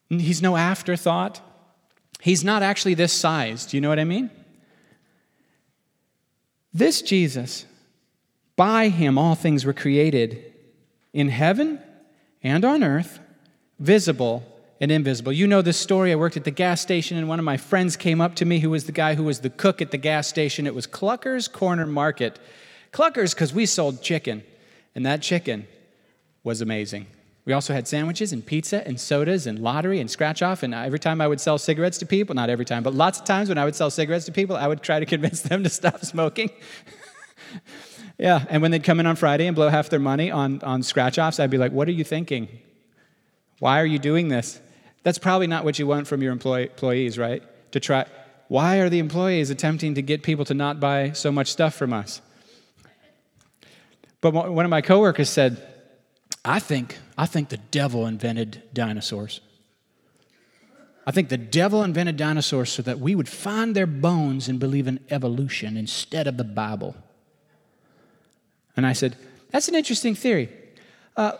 He's 0.08 0.42
no 0.42 0.56
afterthought. 0.56 1.40
He's 2.20 2.44
not 2.44 2.62
actually 2.62 2.94
this 2.94 3.12
size. 3.12 3.66
Do 3.66 3.76
you 3.76 3.80
know 3.80 3.88
what 3.88 3.98
I 3.98 4.04
mean? 4.04 4.30
This 6.72 7.02
Jesus, 7.02 7.66
by 8.56 8.88
him 8.88 9.18
all 9.18 9.34
things 9.34 9.64
were 9.64 9.72
created 9.72 10.52
in 11.12 11.28
heaven 11.28 11.80
and 12.42 12.64
on 12.64 12.82
earth, 12.82 13.20
visible 13.78 14.42
and 14.80 14.90
invisible. 14.90 15.32
You 15.32 15.46
know 15.46 15.62
this 15.62 15.76
story. 15.76 16.12
I 16.12 16.16
worked 16.16 16.36
at 16.36 16.44
the 16.44 16.50
gas 16.50 16.80
station, 16.80 17.16
and 17.16 17.28
one 17.28 17.38
of 17.38 17.44
my 17.44 17.56
friends 17.56 17.96
came 17.96 18.20
up 18.20 18.34
to 18.36 18.44
me 18.44 18.58
who 18.58 18.70
was 18.70 18.84
the 18.84 18.92
guy 18.92 19.14
who 19.14 19.24
was 19.24 19.40
the 19.40 19.50
cook 19.50 19.80
at 19.80 19.90
the 19.90 19.98
gas 19.98 20.26
station. 20.26 20.66
It 20.66 20.74
was 20.74 20.86
Clucker's 20.86 21.48
Corner 21.48 21.86
Market. 21.86 22.38
Clucker's 22.90 23.32
because 23.32 23.54
we 23.54 23.64
sold 23.64 24.02
chicken, 24.02 24.42
and 24.94 25.06
that 25.06 25.22
chicken 25.22 25.66
was 26.42 26.60
amazing. 26.60 27.06
We 27.44 27.52
also 27.52 27.72
had 27.72 27.88
sandwiches 27.88 28.32
and 28.32 28.44
pizza 28.44 28.86
and 28.86 29.00
sodas 29.00 29.46
and 29.46 29.58
lottery 29.58 29.98
and 29.98 30.10
scratch 30.10 30.42
off. 30.42 30.62
And 30.62 30.74
every 30.74 31.00
time 31.00 31.20
I 31.20 31.26
would 31.26 31.40
sell 31.40 31.58
cigarettes 31.58 31.98
to 31.98 32.06
people, 32.06 32.34
not 32.36 32.50
every 32.50 32.64
time, 32.64 32.82
but 32.82 32.94
lots 32.94 33.18
of 33.18 33.24
times 33.24 33.48
when 33.48 33.58
I 33.58 33.64
would 33.64 33.74
sell 33.74 33.90
cigarettes 33.90 34.26
to 34.26 34.32
people, 34.32 34.56
I 34.56 34.68
would 34.68 34.82
try 34.82 35.00
to 35.00 35.06
convince 35.14 35.42
them 35.42 35.64
to 35.64 35.68
stop 35.68 36.04
smoking. 36.04 36.50
yeah, 38.18 38.44
and 38.48 38.62
when 38.62 38.70
they'd 38.70 38.84
come 38.84 39.00
in 39.00 39.06
on 39.06 39.16
Friday 39.16 39.46
and 39.46 39.56
blow 39.56 39.68
half 39.68 39.88
their 39.88 40.00
money 40.00 40.30
on, 40.30 40.60
on 40.62 40.82
scratch 40.82 41.18
offs, 41.18 41.40
I'd 41.40 41.50
be 41.50 41.58
like, 41.58 41.72
What 41.72 41.88
are 41.88 41.92
you 41.92 42.04
thinking? 42.04 42.48
Why 43.58 43.80
are 43.80 43.86
you 43.86 43.98
doing 43.98 44.28
this? 44.28 44.60
That's 45.02 45.18
probably 45.18 45.46
not 45.46 45.64
what 45.64 45.78
you 45.78 45.86
want 45.86 46.06
from 46.06 46.22
your 46.22 46.32
employee, 46.32 46.64
employees, 46.64 47.18
right? 47.18 47.42
To 47.72 47.80
try. 47.80 48.06
Why 48.48 48.78
are 48.78 48.88
the 48.88 48.98
employees 48.98 49.50
attempting 49.50 49.94
to 49.94 50.02
get 50.02 50.22
people 50.22 50.44
to 50.46 50.54
not 50.54 50.78
buy 50.78 51.12
so 51.12 51.32
much 51.32 51.50
stuff 51.50 51.74
from 51.74 51.92
us? 51.92 52.20
But 54.20 54.32
one 54.32 54.64
of 54.64 54.70
my 54.70 54.82
coworkers 54.82 55.28
said, 55.28 55.60
I 56.44 56.58
think, 56.58 56.98
I 57.16 57.26
think 57.26 57.48
the 57.48 57.56
devil 57.56 58.06
invented 58.06 58.62
dinosaurs. 58.72 59.40
I 61.06 61.10
think 61.10 61.28
the 61.28 61.36
devil 61.36 61.82
invented 61.82 62.16
dinosaurs 62.16 62.70
so 62.70 62.82
that 62.82 63.00
we 63.00 63.14
would 63.14 63.28
find 63.28 63.74
their 63.74 63.86
bones 63.86 64.48
and 64.48 64.60
believe 64.60 64.86
in 64.86 65.00
evolution 65.10 65.76
instead 65.76 66.26
of 66.26 66.36
the 66.36 66.44
Bible. 66.44 66.94
And 68.76 68.86
I 68.86 68.92
said, 68.92 69.16
That's 69.50 69.68
an 69.68 69.74
interesting 69.74 70.14
theory. 70.14 70.48
Uh, 71.16 71.32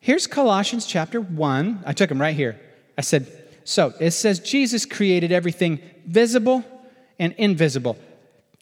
here's 0.00 0.26
Colossians 0.26 0.86
chapter 0.86 1.20
1. 1.20 1.82
I 1.86 1.92
took 1.92 2.10
him 2.10 2.20
right 2.20 2.34
here. 2.34 2.60
I 2.96 3.02
said, 3.02 3.26
So 3.64 3.92
it 4.00 4.12
says 4.12 4.40
Jesus 4.40 4.86
created 4.86 5.32
everything 5.32 5.80
visible 6.06 6.64
and 7.18 7.34
invisible. 7.38 7.98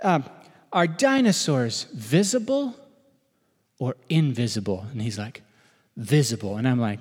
Um, 0.03 0.25
are 0.73 0.87
dinosaurs 0.87 1.85
visible 1.95 2.75
or 3.79 3.97
invisible? 4.09 4.87
And 4.93 5.03
he's 5.03 5.19
like, 5.19 5.43
Visible. 5.97 6.57
And 6.57 6.69
I'm 6.69 6.81
like, 6.81 7.01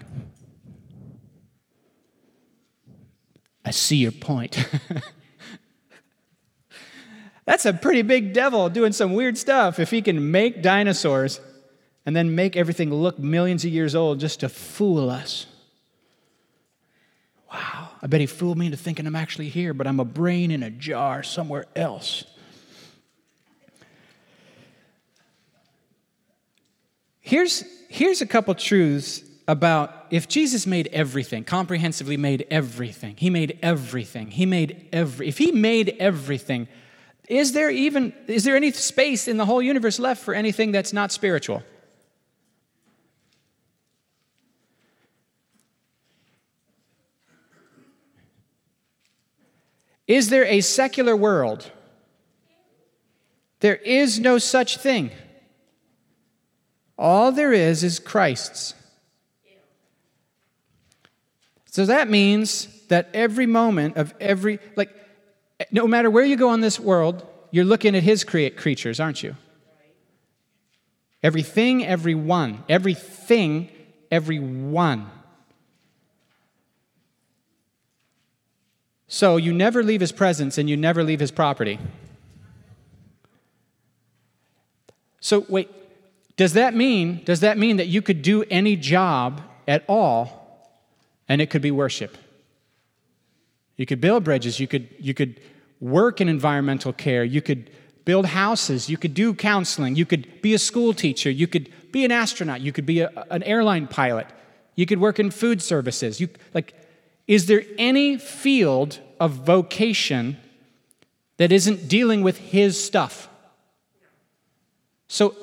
I 3.63 3.71
see 3.71 3.97
your 3.97 4.13
point. 4.13 4.65
That's 7.47 7.65
a 7.65 7.71
pretty 7.71 8.01
big 8.01 8.33
devil 8.33 8.67
doing 8.67 8.91
some 8.91 9.13
weird 9.13 9.37
stuff 9.37 9.79
if 9.79 9.89
he 9.89 10.01
can 10.01 10.31
make 10.31 10.61
dinosaurs 10.61 11.39
and 12.05 12.13
then 12.13 12.35
make 12.35 12.57
everything 12.57 12.93
look 12.93 13.17
millions 13.17 13.63
of 13.63 13.71
years 13.71 13.95
old 13.95 14.19
just 14.19 14.41
to 14.41 14.49
fool 14.49 15.09
us. 15.09 15.45
Wow, 17.49 17.91
I 18.01 18.07
bet 18.07 18.19
he 18.19 18.27
fooled 18.27 18.57
me 18.57 18.65
into 18.65 18.77
thinking 18.77 19.07
I'm 19.07 19.15
actually 19.15 19.47
here, 19.47 19.73
but 19.73 19.87
I'm 19.87 20.01
a 20.01 20.05
brain 20.05 20.51
in 20.51 20.61
a 20.61 20.69
jar 20.69 21.23
somewhere 21.23 21.67
else. 21.73 22.25
Here's, 27.21 27.63
here's 27.87 28.21
a 28.21 28.27
couple 28.27 28.53
truths 28.55 29.23
about 29.47 30.07
if 30.09 30.27
Jesus 30.27 30.67
made 30.67 30.87
everything, 30.87 31.45
comprehensively 31.45 32.17
made 32.17 32.45
everything, 32.51 33.15
he 33.17 33.29
made 33.29 33.57
everything, 33.63 34.31
he 34.31 34.45
made 34.45 34.89
every, 34.91 35.29
if 35.29 35.37
he 35.37 35.53
made 35.53 35.95
everything, 35.97 36.67
is 37.27 37.51
there 37.51 37.69
even, 37.69 38.13
is 38.27 38.43
there 38.43 38.55
any 38.55 38.71
space 38.71 39.27
in 39.27 39.37
the 39.37 39.45
whole 39.45 39.61
universe 39.61 39.99
left 39.99 40.23
for 40.23 40.33
anything 40.33 40.71
that's 40.71 40.93
not 40.93 41.11
spiritual? 41.11 41.61
Is 50.07 50.29
there 50.29 50.45
a 50.45 50.61
secular 50.61 51.17
world? 51.17 51.69
There 53.59 53.75
is 53.75 54.19
no 54.19 54.37
such 54.37 54.77
thing. 54.77 55.11
All 56.97 57.33
there 57.33 57.51
is 57.51 57.83
is 57.83 57.99
Christ's. 57.99 58.73
So 61.65 61.85
that 61.85 62.09
means 62.09 62.69
that 62.87 63.09
every 63.13 63.45
moment 63.45 63.97
of 63.97 64.13
every, 64.19 64.59
like, 64.75 64.89
no 65.71 65.87
matter 65.87 66.09
where 66.09 66.23
you 66.23 66.35
go 66.35 66.53
in 66.53 66.61
this 66.61 66.79
world, 66.79 67.25
you're 67.51 67.65
looking 67.65 67.95
at 67.95 68.03
his 68.03 68.23
creatures, 68.23 68.99
aren't 68.99 69.23
you? 69.23 69.35
Everything, 71.23 71.85
every 71.85 72.15
one. 72.15 72.63
Everything, 72.69 73.69
every 74.11 74.39
one. 74.39 75.09
So 79.07 79.37
you 79.37 79.53
never 79.53 79.83
leave 79.83 80.01
his 80.01 80.11
presence 80.11 80.57
and 80.57 80.69
you 80.69 80.77
never 80.77 81.03
leave 81.03 81.19
his 81.19 81.31
property. 81.31 81.79
So 85.19 85.45
wait, 85.49 85.69
does 86.35 86.53
that 86.53 86.75
mean 86.75 87.23
does 87.23 87.39
that 87.39 87.57
mean 87.57 87.77
that 87.77 87.87
you 87.87 88.01
could 88.01 88.21
do 88.21 88.43
any 88.43 88.75
job 88.75 89.41
at 89.67 89.83
all 89.87 90.69
and 91.27 91.41
it 91.41 91.49
could 91.49 91.61
be 91.61 91.71
worship? 91.71 92.17
You 93.77 93.85
could 93.85 94.01
build 94.01 94.23
bridges, 94.23 94.59
you 94.59 94.67
could 94.67 94.89
you 94.99 95.13
could 95.13 95.39
work 95.79 96.19
in 96.19 96.27
environmental 96.27 96.91
care, 96.91 97.23
you 97.23 97.41
could 97.41 97.69
build 98.05 98.25
houses, 98.25 98.89
you 98.89 98.97
could 98.97 99.13
do 99.13 99.33
counseling, 99.33 99.95
you 99.95 100.05
could 100.05 100.41
be 100.41 100.53
a 100.53 100.59
school 100.59 100.93
teacher, 100.93 101.29
you 101.29 101.47
could 101.47 101.71
be 101.91 102.03
an 102.03 102.11
astronaut, 102.11 102.61
you 102.61 102.71
could 102.71 102.85
be 102.85 103.01
a, 103.01 103.11
an 103.29 103.43
airline 103.43 103.87
pilot, 103.87 104.27
you 104.75 104.85
could 104.85 104.99
work 104.99 105.19
in 105.19 105.29
food 105.29 105.61
services. 105.61 106.19
You 106.19 106.29
like 106.53 106.73
is 107.27 107.45
there 107.45 107.63
any 107.77 108.17
field 108.17 108.99
of 109.19 109.31
vocation 109.31 110.37
that 111.35 111.51
isn't 111.51 111.87
dealing 111.87 112.23
with 112.23 112.37
his 112.37 112.81
stuff? 112.83 113.29
So 115.07 115.35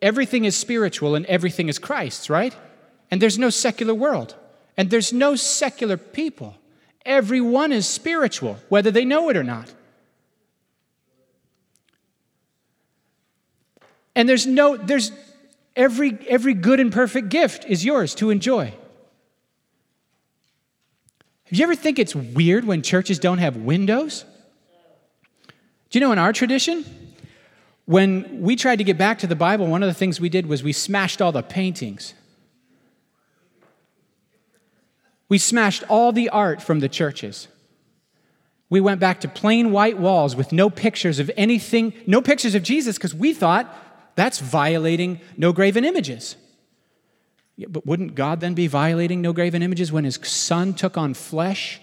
everything 0.00 0.44
is 0.44 0.56
spiritual 0.56 1.14
and 1.14 1.26
everything 1.26 1.68
is 1.68 1.78
Christ's, 1.78 2.30
right? 2.30 2.56
And 3.10 3.20
there's 3.20 3.38
no 3.38 3.50
secular 3.50 3.94
world. 3.94 4.34
And 4.76 4.90
there's 4.90 5.12
no 5.12 5.36
secular 5.36 5.96
people. 5.96 6.56
Everyone 7.06 7.72
is 7.72 7.88
spiritual, 7.88 8.58
whether 8.68 8.90
they 8.90 9.06
know 9.06 9.30
it 9.30 9.36
or 9.36 9.44
not. 9.44 9.72
And 14.14 14.28
there's 14.28 14.46
no, 14.46 14.76
there's 14.76 15.12
every 15.76 16.18
every 16.28 16.54
good 16.54 16.80
and 16.80 16.92
perfect 16.92 17.28
gift 17.28 17.64
is 17.66 17.84
yours 17.84 18.14
to 18.16 18.30
enjoy. 18.30 18.74
Have 21.44 21.58
you 21.58 21.62
ever 21.62 21.76
think 21.76 21.98
it's 22.00 22.14
weird 22.14 22.64
when 22.64 22.82
churches 22.82 23.20
don't 23.20 23.38
have 23.38 23.56
windows? 23.56 24.24
Do 25.90 25.98
you 25.98 26.00
know 26.00 26.10
in 26.10 26.18
our 26.18 26.32
tradition, 26.32 26.84
when 27.84 28.42
we 28.42 28.56
tried 28.56 28.76
to 28.76 28.84
get 28.84 28.98
back 28.98 29.20
to 29.20 29.28
the 29.28 29.36
Bible, 29.36 29.68
one 29.68 29.84
of 29.84 29.86
the 29.86 29.94
things 29.94 30.20
we 30.20 30.28
did 30.28 30.46
was 30.46 30.64
we 30.64 30.72
smashed 30.72 31.22
all 31.22 31.30
the 31.30 31.42
paintings. 31.42 32.14
We 35.28 35.38
smashed 35.38 35.82
all 35.88 36.12
the 36.12 36.28
art 36.28 36.62
from 36.62 36.80
the 36.80 36.88
churches. 36.88 37.48
We 38.68 38.80
went 38.80 39.00
back 39.00 39.20
to 39.20 39.28
plain 39.28 39.70
white 39.70 39.98
walls 39.98 40.34
with 40.34 40.52
no 40.52 40.70
pictures 40.70 41.18
of 41.18 41.30
anything, 41.36 41.92
no 42.06 42.20
pictures 42.20 42.54
of 42.54 42.62
Jesus, 42.62 42.96
because 42.96 43.14
we 43.14 43.32
thought 43.32 43.72
that's 44.16 44.38
violating 44.38 45.20
no 45.36 45.52
graven 45.52 45.84
images. 45.84 46.36
Yeah, 47.56 47.68
but 47.70 47.86
wouldn't 47.86 48.14
God 48.14 48.40
then 48.40 48.54
be 48.54 48.66
violating 48.66 49.22
no 49.22 49.32
graven 49.32 49.62
images 49.62 49.92
when 49.92 50.04
his 50.04 50.18
son 50.22 50.74
took 50.74 50.98
on 50.98 51.14
flesh 51.14 51.80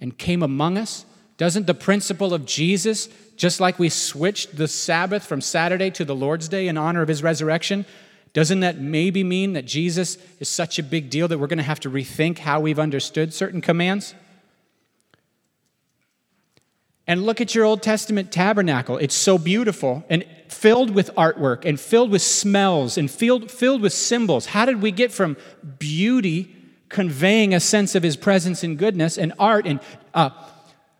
and 0.00 0.16
came 0.16 0.42
among 0.42 0.78
us 0.78 1.04
Doesn't 1.40 1.66
the 1.66 1.72
principle 1.72 2.34
of 2.34 2.44
Jesus, 2.44 3.08
just 3.34 3.60
like 3.60 3.78
we 3.78 3.88
switched 3.88 4.58
the 4.58 4.68
Sabbath 4.68 5.24
from 5.24 5.40
Saturday 5.40 5.90
to 5.92 6.04
the 6.04 6.14
Lord's 6.14 6.50
Day 6.50 6.68
in 6.68 6.76
honor 6.76 7.00
of 7.00 7.08
his 7.08 7.22
resurrection, 7.22 7.86
doesn't 8.32 8.60
that 8.60 8.78
maybe 8.78 9.24
mean 9.24 9.54
that 9.54 9.64
Jesus 9.64 10.16
is 10.38 10.48
such 10.48 10.78
a 10.78 10.82
big 10.82 11.10
deal 11.10 11.26
that 11.28 11.38
we're 11.38 11.48
going 11.48 11.58
to 11.58 11.64
have 11.64 11.80
to 11.80 11.90
rethink 11.90 12.38
how 12.38 12.60
we've 12.60 12.78
understood 12.78 13.34
certain 13.34 13.60
commands? 13.60 14.14
And 17.08 17.26
look 17.26 17.40
at 17.40 17.56
your 17.56 17.64
Old 17.64 17.82
Testament 17.82 18.30
tabernacle. 18.30 18.96
It's 18.96 19.16
so 19.16 19.36
beautiful 19.36 20.04
and 20.08 20.24
filled 20.46 20.90
with 20.90 21.10
artwork 21.16 21.64
and 21.64 21.80
filled 21.80 22.12
with 22.12 22.22
smells 22.22 22.96
and 22.96 23.10
filled, 23.10 23.50
filled 23.50 23.82
with 23.82 23.92
symbols. 23.92 24.46
How 24.46 24.64
did 24.64 24.80
we 24.80 24.92
get 24.92 25.10
from 25.10 25.36
beauty, 25.80 26.54
conveying 26.88 27.52
a 27.52 27.58
sense 27.58 27.96
of 27.96 28.04
his 28.04 28.16
presence 28.16 28.62
and 28.62 28.78
goodness, 28.78 29.18
and 29.18 29.32
art 29.40 29.66
and 29.66 29.80
uh, 30.14 30.30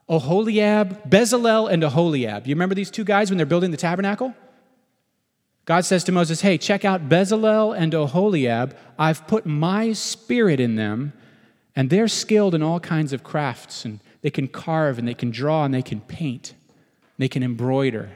Oholiab, 0.09 1.09
Bezalel, 1.09 1.71
and 1.71 1.85
Oholiab? 1.85 2.45
You 2.45 2.57
remember 2.57 2.75
these 2.75 2.91
two 2.91 3.05
guys 3.05 3.31
when 3.31 3.37
they're 3.37 3.47
building 3.47 3.71
the 3.71 3.77
tabernacle? 3.77 4.35
God 5.64 5.85
says 5.85 6.05
to 6.05 6.12
Moses, 6.12 6.40
Hey, 6.40 6.59
check 6.59 6.85
out 6.85 7.09
Bezalel 7.09 7.76
and 7.76 7.93
Oholiab. 7.93 8.73
I've 8.99 9.26
put 9.26 9.47
my 9.47 9.93
spirit 9.93 10.61
in 10.61 10.76
them, 10.76 11.12
and 11.76 11.90
they're 11.90 12.09
skilled 12.09 12.55
in 12.55 12.62
all 12.62 12.81
kinds 12.81 13.12
of 13.12 13.23
crafts 13.23 13.85
and 13.85 14.00
they 14.23 14.31
can 14.31 14.49
carve 14.49 14.99
and 14.99 15.09
they 15.09 15.14
can 15.14 15.31
draw 15.31 15.64
and 15.64 15.73
they 15.73 15.83
can 15.83 16.00
paint. 16.00 16.55
They 17.19 17.29
can 17.29 17.43
embroider. 17.43 18.11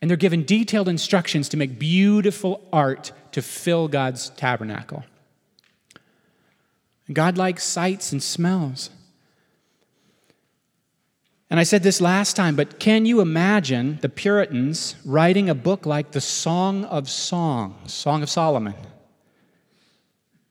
And 0.00 0.10
they're 0.10 0.16
given 0.16 0.44
detailed 0.44 0.88
instructions 0.88 1.48
to 1.50 1.56
make 1.56 1.78
beautiful 1.78 2.66
art 2.72 3.12
to 3.32 3.42
fill 3.42 3.86
God's 3.88 4.30
tabernacle. 4.30 5.04
God 7.12 7.38
likes 7.38 7.64
sights 7.64 8.12
and 8.12 8.22
smells. 8.22 8.90
And 11.52 11.60
I 11.60 11.64
said 11.64 11.82
this 11.82 12.00
last 12.00 12.34
time, 12.34 12.56
but 12.56 12.80
can 12.80 13.04
you 13.04 13.20
imagine 13.20 13.98
the 14.00 14.08
Puritans 14.08 14.96
writing 15.04 15.50
a 15.50 15.54
book 15.54 15.84
like 15.84 16.12
the 16.12 16.20
Song 16.22 16.86
of 16.86 17.10
Songs, 17.10 17.92
Song 17.92 18.22
of 18.22 18.30
Solomon? 18.30 18.72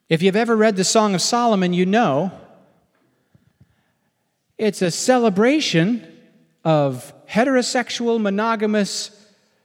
If 0.09 0.21
you've 0.21 0.35
ever 0.35 0.55
read 0.55 0.75
the 0.75 0.83
Song 0.83 1.15
of 1.15 1.21
Solomon, 1.23 1.73
you 1.73 1.87
know 1.87 2.31
it's 4.59 4.83
a 4.83 4.91
celebration 4.91 6.05
of 6.63 7.11
heterosexual, 7.27 8.21
monogamous, 8.21 9.09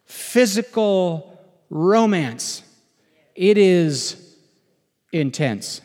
physical 0.06 1.38
romance. 1.68 2.62
It 3.34 3.58
is 3.58 4.38
intense. 5.12 5.82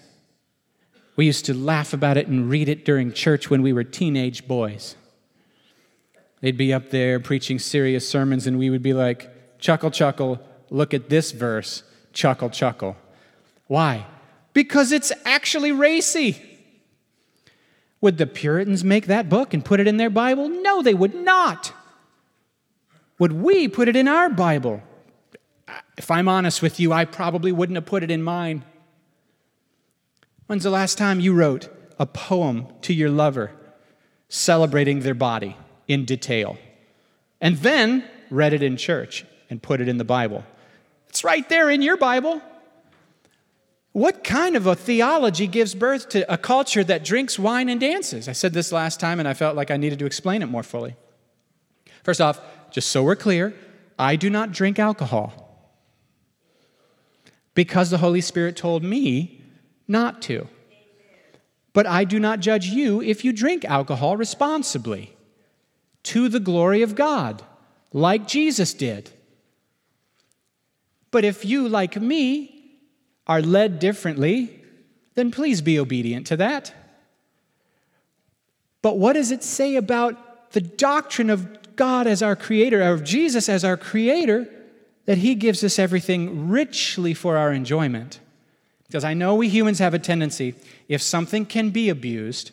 We 1.17 1.25
used 1.25 1.43
to 1.47 1.53
laugh 1.53 1.91
about 1.91 2.15
it 2.15 2.27
and 2.27 2.49
read 2.49 2.69
it 2.69 2.85
during 2.85 3.11
church 3.11 3.49
when 3.49 3.61
we 3.61 3.73
were 3.73 3.83
teenage 3.83 4.47
boys. 4.47 4.95
They'd 6.41 6.57
be 6.57 6.73
up 6.73 6.89
there 6.89 7.19
preaching 7.19 7.59
serious 7.59 8.07
sermons, 8.07 8.47
and 8.47 8.57
we 8.57 8.69
would 8.69 8.81
be 8.81 8.93
like, 8.93 9.59
chuckle, 9.59 9.91
chuckle, 9.91 10.39
look 10.69 10.93
at 10.93 11.09
this 11.09 11.31
verse, 11.31 11.83
chuckle, 12.13 12.49
chuckle. 12.49 12.97
Why? 13.67 14.07
Because 14.53 14.91
it's 14.91 15.11
actually 15.23 15.71
racy. 15.71 16.41
Would 18.01 18.17
the 18.17 18.25
Puritans 18.25 18.83
make 18.83 19.05
that 19.05 19.29
book 19.29 19.53
and 19.53 19.63
put 19.63 19.79
it 19.79 19.87
in 19.87 19.97
their 19.97 20.09
Bible? 20.09 20.49
No, 20.49 20.81
they 20.81 20.95
would 20.95 21.13
not. 21.13 21.73
Would 23.19 23.33
we 23.33 23.67
put 23.67 23.87
it 23.87 23.95
in 23.95 24.07
our 24.07 24.29
Bible? 24.29 24.81
If 25.95 26.09
I'm 26.09 26.27
honest 26.27 26.63
with 26.63 26.79
you, 26.79 26.91
I 26.91 27.05
probably 27.05 27.51
wouldn't 27.51 27.75
have 27.75 27.85
put 27.85 28.01
it 28.01 28.09
in 28.09 28.23
mine. 28.23 28.65
When's 30.47 30.63
the 30.63 30.71
last 30.71 30.97
time 30.97 31.19
you 31.19 31.33
wrote 31.33 31.69
a 31.99 32.07
poem 32.07 32.67
to 32.81 32.93
your 32.93 33.11
lover 33.11 33.51
celebrating 34.27 35.01
their 35.01 35.13
body 35.13 35.55
in 35.91 36.05
detail 36.05 36.57
and 37.39 37.57
then 37.57 38.03
read 38.29 38.53
it 38.53 38.63
in 38.63 38.77
church 38.77 39.25
and 39.49 39.61
put 39.61 39.81
it 39.81 39.87
in 39.87 39.97
the 39.97 40.05
Bible? 40.05 40.43
It's 41.09 41.23
right 41.23 41.47
there 41.49 41.69
in 41.69 41.81
your 41.81 41.97
Bible. 41.97 42.41
What 43.91 44.23
kind 44.23 44.55
of 44.55 44.67
a 44.67 44.75
theology 44.75 45.47
gives 45.47 45.75
birth 45.75 46.07
to 46.09 46.31
a 46.31 46.37
culture 46.37 46.83
that 46.85 47.03
drinks 47.03 47.37
wine 47.37 47.67
and 47.67 47.79
dances? 47.79 48.29
I 48.29 48.31
said 48.31 48.53
this 48.53 48.71
last 48.71 49.01
time 49.01 49.19
and 49.19 49.27
I 49.27 49.33
felt 49.33 49.57
like 49.57 49.69
I 49.69 49.75
needed 49.75 49.99
to 49.99 50.05
explain 50.05 50.41
it 50.41 50.45
more 50.45 50.63
fully. 50.63 50.95
First 52.03 52.21
off, 52.21 52.39
just 52.71 52.89
so 52.89 53.03
we're 53.03 53.17
clear, 53.17 53.53
I 53.99 54.15
do 54.15 54.29
not 54.29 54.53
drink 54.53 54.79
alcohol 54.79 55.41
because 57.53 57.89
the 57.89 57.97
Holy 57.97 58.21
Spirit 58.21 58.55
told 58.55 58.83
me 58.83 59.43
not 59.87 60.21
to. 60.23 60.47
But 61.73 61.85
I 61.85 62.05
do 62.05 62.19
not 62.19 62.39
judge 62.39 62.67
you 62.67 63.01
if 63.01 63.25
you 63.25 63.33
drink 63.33 63.65
alcohol 63.65 64.15
responsibly 64.17 65.15
to 66.03 66.29
the 66.29 66.39
glory 66.39 66.81
of 66.81 66.95
God, 66.95 67.43
like 67.93 68.27
Jesus 68.27 68.73
did. 68.73 69.11
But 71.11 71.25
if 71.25 71.45
you, 71.45 71.67
like 71.67 71.99
me, 71.99 72.79
are 73.27 73.41
led 73.41 73.79
differently, 73.79 74.61
then 75.15 75.31
please 75.31 75.61
be 75.61 75.79
obedient 75.79 76.27
to 76.27 76.37
that. 76.37 76.73
But 78.81 78.97
what 78.97 79.13
does 79.13 79.31
it 79.31 79.43
say 79.43 79.75
about 79.75 80.51
the 80.51 80.61
doctrine 80.61 81.29
of 81.29 81.75
God 81.75 82.07
as 82.07 82.23
our 82.23 82.35
creator, 82.35 82.81
of 82.81 83.03
Jesus 83.03 83.47
as 83.47 83.63
our 83.63 83.77
creator, 83.77 84.49
that 85.05 85.19
he 85.19 85.35
gives 85.35 85.63
us 85.63 85.77
everything 85.77 86.49
richly 86.49 87.13
for 87.13 87.37
our 87.37 87.51
enjoyment? 87.51 88.19
Because 88.87 89.03
I 89.03 89.13
know 89.13 89.35
we 89.35 89.49
humans 89.49 89.79
have 89.79 89.93
a 89.93 89.99
tendency, 89.99 90.55
if 90.87 91.01
something 91.01 91.45
can 91.45 91.69
be 91.69 91.89
abused, 91.89 92.51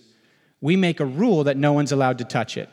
we 0.60 0.76
make 0.76 1.00
a 1.00 1.04
rule 1.04 1.44
that 1.44 1.56
no 1.56 1.72
one's 1.72 1.92
allowed 1.92 2.18
to 2.18 2.24
touch 2.24 2.56
it. 2.56 2.68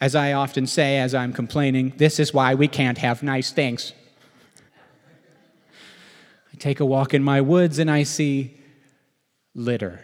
As 0.00 0.14
I 0.14 0.32
often 0.32 0.66
say 0.66 0.98
as 0.98 1.14
I'm 1.14 1.32
complaining, 1.32 1.94
this 1.96 2.20
is 2.20 2.32
why 2.32 2.54
we 2.54 2.68
can't 2.68 2.98
have 2.98 3.22
nice 3.22 3.50
things. 3.50 3.92
I 6.52 6.56
take 6.58 6.78
a 6.80 6.86
walk 6.86 7.14
in 7.14 7.22
my 7.22 7.40
woods 7.40 7.78
and 7.78 7.90
I 7.90 8.04
see 8.04 8.56
litter. 9.54 10.00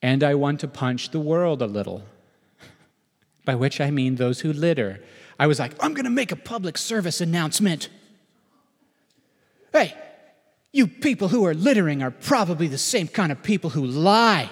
And 0.00 0.22
I 0.24 0.34
want 0.34 0.60
to 0.60 0.68
punch 0.68 1.10
the 1.10 1.20
world 1.20 1.60
a 1.60 1.66
little, 1.66 2.04
by 3.44 3.54
which 3.54 3.80
I 3.80 3.90
mean 3.90 4.14
those 4.14 4.40
who 4.40 4.52
litter. 4.52 5.02
I 5.38 5.46
was 5.46 5.58
like, 5.58 5.72
I'm 5.82 5.92
going 5.92 6.04
to 6.04 6.10
make 6.10 6.32
a 6.32 6.36
public 6.36 6.78
service 6.78 7.20
announcement. 7.20 7.88
Hey, 9.72 9.94
you 10.72 10.86
people 10.86 11.28
who 11.28 11.44
are 11.46 11.54
littering 11.54 12.02
are 12.02 12.10
probably 12.10 12.68
the 12.68 12.78
same 12.78 13.08
kind 13.08 13.32
of 13.32 13.42
people 13.42 13.70
who 13.70 13.84
lie 13.84 14.48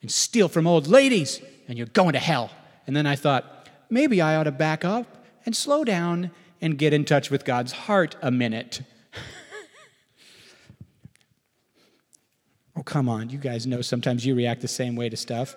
and 0.00 0.10
steal 0.10 0.48
from 0.48 0.66
old 0.66 0.86
ladies, 0.86 1.40
and 1.66 1.78
you're 1.78 1.86
going 1.88 2.12
to 2.12 2.18
hell. 2.18 2.50
And 2.86 2.94
then 2.94 3.06
I 3.06 3.16
thought, 3.16 3.53
maybe 3.94 4.20
I 4.20 4.36
ought 4.36 4.44
to 4.44 4.52
back 4.52 4.84
up 4.84 5.24
and 5.46 5.56
slow 5.56 5.84
down 5.84 6.30
and 6.60 6.76
get 6.76 6.92
in 6.92 7.04
touch 7.04 7.30
with 7.30 7.44
God's 7.44 7.72
heart 7.72 8.16
a 8.20 8.30
minute. 8.30 8.82
oh, 12.76 12.82
come 12.82 13.08
on. 13.08 13.30
You 13.30 13.38
guys 13.38 13.66
know 13.66 13.80
sometimes 13.80 14.26
you 14.26 14.34
react 14.34 14.60
the 14.60 14.68
same 14.68 14.96
way 14.96 15.08
to 15.08 15.16
stuff. 15.16 15.56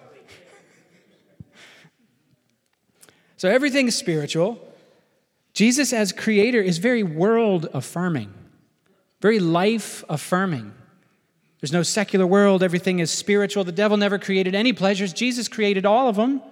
so 3.37 3.49
everything 3.49 3.87
is 3.87 3.97
spiritual. 3.97 4.63
Jesus, 5.53 5.91
as 5.91 6.11
creator, 6.11 6.61
is 6.61 6.77
very 6.77 7.01
world 7.01 7.67
affirming, 7.73 8.31
very 9.19 9.39
life 9.39 10.03
affirming. 10.07 10.71
There's 11.59 11.73
no 11.73 11.81
secular 11.81 12.27
world, 12.27 12.61
everything 12.61 12.99
is 12.99 13.09
spiritual. 13.09 13.63
The 13.63 13.71
devil 13.71 13.97
never 13.97 14.19
created 14.19 14.53
any 14.53 14.73
pleasures, 14.73 15.11
Jesus 15.11 15.47
created 15.47 15.87
all 15.87 16.07
of 16.07 16.15
them. 16.15 16.43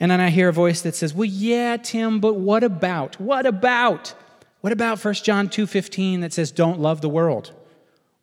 And 0.00 0.10
then 0.10 0.20
I 0.20 0.30
hear 0.30 0.48
a 0.48 0.52
voice 0.52 0.80
that 0.82 0.96
says, 0.96 1.14
"Well, 1.14 1.26
yeah, 1.26 1.76
Tim, 1.76 2.18
but 2.20 2.34
what 2.34 2.64
about? 2.64 3.20
What 3.20 3.46
about? 3.46 4.14
What 4.62 4.72
about 4.72 4.98
1 4.98 5.22
John 5.22 5.48
2:15 5.48 6.20
that 6.20 6.32
says 6.32 6.50
don't 6.50 6.80
love 6.80 7.02
the 7.02 7.08
world 7.08 7.52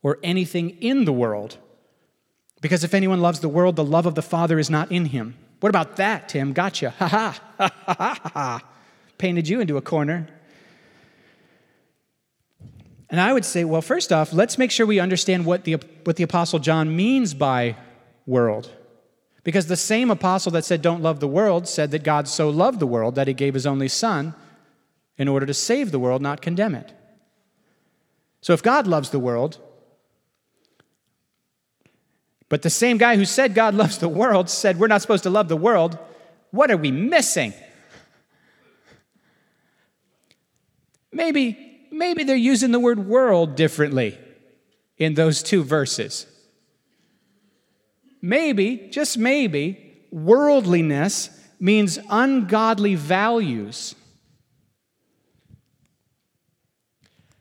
or 0.02 0.18
anything 0.24 0.72
in 0.82 1.06
the 1.06 1.13
world? 1.13 1.58
Because 2.62 2.84
if 2.84 2.96
anyone 2.96 3.22
loves 3.22 3.40
the 3.40 3.50
world, 3.50 3.76
the 3.76 3.84
love 3.84 4.08
of 4.08 4.16
the 4.16 4.22
Father 4.24 4.60
is 4.60 4.70
not 4.70 4.92
in 4.92 5.06
him." 5.06 5.36
What 5.60 5.70
about 5.70 5.96
that, 5.98 6.30
Tim? 6.30 6.54
Gotcha. 6.54 6.92
Ha 7.00 7.08
ha. 7.08 7.42
Ha 7.58 7.72
ha 7.86 7.96
ha 7.98 8.32
ha. 8.34 8.63
Painted 9.18 9.48
you 9.48 9.60
into 9.60 9.78
a 9.78 9.82
corner. 9.82 10.28
And 13.10 13.20
I 13.20 13.34
would 13.34 13.46
say, 13.46 13.63
well, 13.63 13.82
first 13.82 14.12
off, 14.12 14.32
let's 14.34 14.58
make 14.60 14.70
sure 14.70 14.86
we 14.86 15.00
understand 15.00 15.46
what 15.46 15.63
the, 15.63 15.78
what 16.04 16.18
the 16.18 16.24
Apostle 16.24 16.60
John 16.60 16.96
means 16.96 17.34
by 17.34 17.76
world. 18.28 18.72
Because 19.48 19.68
the 19.68 19.78
same 19.78 20.12
apostle 20.12 20.52
that 20.52 20.66
said, 20.66 20.82
Don't 20.82 21.02
love 21.02 21.22
the 21.22 21.28
world, 21.28 21.70
said 21.70 21.92
that 21.92 22.04
God 22.04 22.28
so 22.28 22.50
loved 22.50 22.82
the 22.82 22.86
world 22.86 23.16
that 23.16 23.30
he 23.30 23.34
gave 23.34 23.54
his 23.54 23.66
only 23.66 23.88
son 23.88 24.36
in 25.18 25.30
order 25.30 25.46
to 25.46 25.54
save 25.54 25.92
the 25.92 26.00
world, 26.00 26.22
not 26.22 26.42
condemn 26.42 26.76
it. 26.76 26.92
So 28.42 28.52
if 28.52 28.62
God 28.62 28.88
loves 28.88 29.10
the 29.10 29.20
world, 29.20 29.58
but 32.50 32.62
the 32.62 32.70
same 32.70 32.98
guy 32.98 33.16
who 33.16 33.24
said 33.24 33.56
God 33.56 33.74
loves 33.84 34.00
the 34.00 34.10
world 34.10 34.50
said 34.50 34.82
we're 34.82 34.88
not 34.88 35.02
supposed 35.02 35.24
to 35.24 35.30
love 35.30 35.48
the 35.48 35.56
world, 35.56 35.98
what 36.52 36.70
are 36.70 36.76
we 36.76 36.92
missing? 36.92 37.54
Maybe, 41.14 41.88
maybe 41.90 42.26
they're 42.26 42.36
using 42.36 42.74
the 42.74 42.82
word 42.82 43.00
world 43.00 43.56
differently 43.56 44.18
in 44.98 45.14
those 45.14 45.42
two 45.42 45.64
verses. 45.64 46.26
Maybe, 48.21 48.88
just 48.91 49.17
maybe, 49.17 50.06
worldliness 50.12 51.30
means 51.60 51.99
ungodly 52.10 52.95
values. 52.95 53.95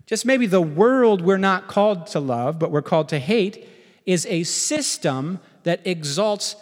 Just 0.07 0.25
maybe 0.25 0.47
the 0.47 0.63
world 0.63 1.21
we're 1.21 1.37
not 1.37 1.67
called 1.67 2.07
to 2.09 2.21
love, 2.21 2.59
but 2.59 2.71
we're 2.71 2.83
called 2.83 3.09
to 3.09 3.19
hate, 3.19 3.69
is 4.05 4.25
a 4.27 4.45
system 4.45 5.41
that 5.65 5.81
exalts 5.85 6.55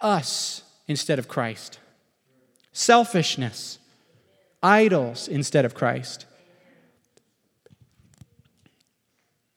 us 0.00 0.62
instead 0.88 1.18
of 1.18 1.28
Christ. 1.28 1.78
Selfishness, 2.72 3.78
idols 4.62 5.28
instead 5.28 5.64
of 5.64 5.74
Christ. 5.74 6.24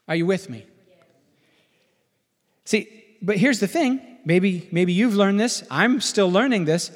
Are 0.08 0.16
you 0.16 0.26
with 0.26 0.50
me? 0.50 0.66
See, 2.66 3.03
but 3.24 3.38
here's 3.38 3.60
the 3.60 3.68
thing. 3.68 4.02
Maybe, 4.26 4.68
maybe 4.72 4.94
you've 4.94 5.16
learned 5.16 5.40
this. 5.40 5.64
I'm 5.72 6.02
still 6.02 6.32
learning 6.32 6.66
this. 6.66 6.92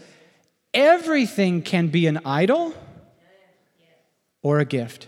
Everything 0.73 1.61
can 1.61 1.87
be 1.87 2.05
an 2.05 2.19
idol 2.25 2.73
or 4.41 4.59
a 4.59 4.65
gift. 4.65 5.07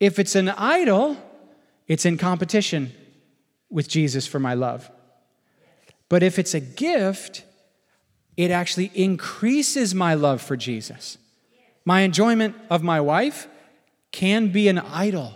If 0.00 0.18
it's 0.18 0.34
an 0.34 0.48
idol, 0.48 1.16
it's 1.86 2.04
in 2.04 2.16
competition 2.16 2.92
with 3.70 3.88
Jesus 3.88 4.26
for 4.26 4.38
my 4.38 4.54
love. 4.54 4.90
But 6.08 6.22
if 6.22 6.38
it's 6.38 6.54
a 6.54 6.60
gift, 6.60 7.44
it 8.36 8.50
actually 8.50 8.90
increases 8.94 9.94
my 9.94 10.14
love 10.14 10.40
for 10.40 10.56
Jesus. 10.56 11.18
My 11.84 12.00
enjoyment 12.00 12.56
of 12.70 12.82
my 12.82 13.00
wife 13.00 13.48
can 14.12 14.48
be 14.48 14.68
an 14.68 14.78
idol. 14.78 15.34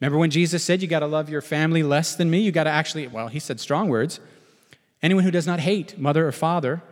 Remember 0.00 0.18
when 0.18 0.30
Jesus 0.30 0.64
said, 0.64 0.82
You 0.82 0.88
got 0.88 1.00
to 1.00 1.06
love 1.06 1.28
your 1.28 1.40
family 1.40 1.82
less 1.82 2.14
than 2.14 2.30
me? 2.30 2.40
You 2.40 2.52
got 2.52 2.64
to 2.64 2.70
actually, 2.70 3.06
well, 3.06 3.28
he 3.28 3.38
said 3.38 3.60
strong 3.60 3.88
words. 3.88 4.20
Anyone 5.02 5.24
who 5.24 5.30
does 5.30 5.46
not 5.46 5.60
hate 5.60 5.98
mother 5.98 6.26
or 6.26 6.32
father 6.32 6.82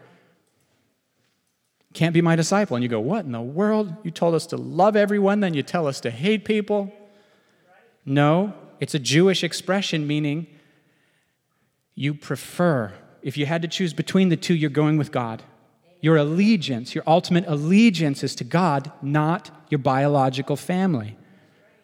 can't 1.92 2.12
be 2.12 2.21
my 2.21 2.37
disciple. 2.37 2.77
And 2.77 2.83
you 2.83 2.88
go, 2.88 3.01
What 3.01 3.25
in 3.25 3.33
the 3.33 3.40
world? 3.40 3.95
You 4.03 4.11
told 4.11 4.35
us 4.35 4.47
to 4.49 4.57
love 4.57 4.97
everyone, 4.97 5.40
then 5.40 5.55
you 5.55 5.62
tell 5.62 5.87
us 5.87 6.01
to 6.01 6.11
hate 6.11 6.45
people? 6.45 6.92
No, 8.05 8.55
it's 8.79 8.95
a 8.95 8.99
Jewish 8.99 9.42
expression 9.42 10.07
meaning 10.07 10.47
you 11.95 12.14
prefer. 12.14 12.92
If 13.23 13.37
you 13.37 13.47
had 13.47 13.62
to 13.62 13.69
choose 13.69 13.92
between 13.92 14.29
the 14.29 14.37
two, 14.37 14.55
you're 14.55 14.71
going 14.71 14.99
with 14.99 15.11
God. 15.11 15.42
Your 16.01 16.16
allegiance, 16.16 16.95
your 16.95 17.03
ultimate 17.07 17.45
allegiance 17.49 18.23
is 18.23 18.35
to 18.37 18.45
God, 18.45 18.92
not 19.03 19.51
your 19.71 19.79
biological 19.79 20.55
family, 20.55 21.16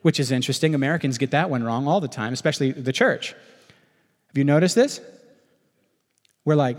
which 0.02 0.20
is 0.20 0.30
interesting. 0.30 0.74
Americans 0.74 1.18
get 1.18 1.30
that 1.30 1.48
one 1.48 1.62
wrong 1.62 1.88
all 1.88 2.00
the 2.00 2.08
time, 2.08 2.32
especially 2.32 2.72
the 2.72 2.92
church. 2.92 3.30
Have 3.30 4.36
you 4.38 4.44
noticed 4.44 4.74
this? 4.74 5.00
We're 6.44 6.56
like, 6.56 6.78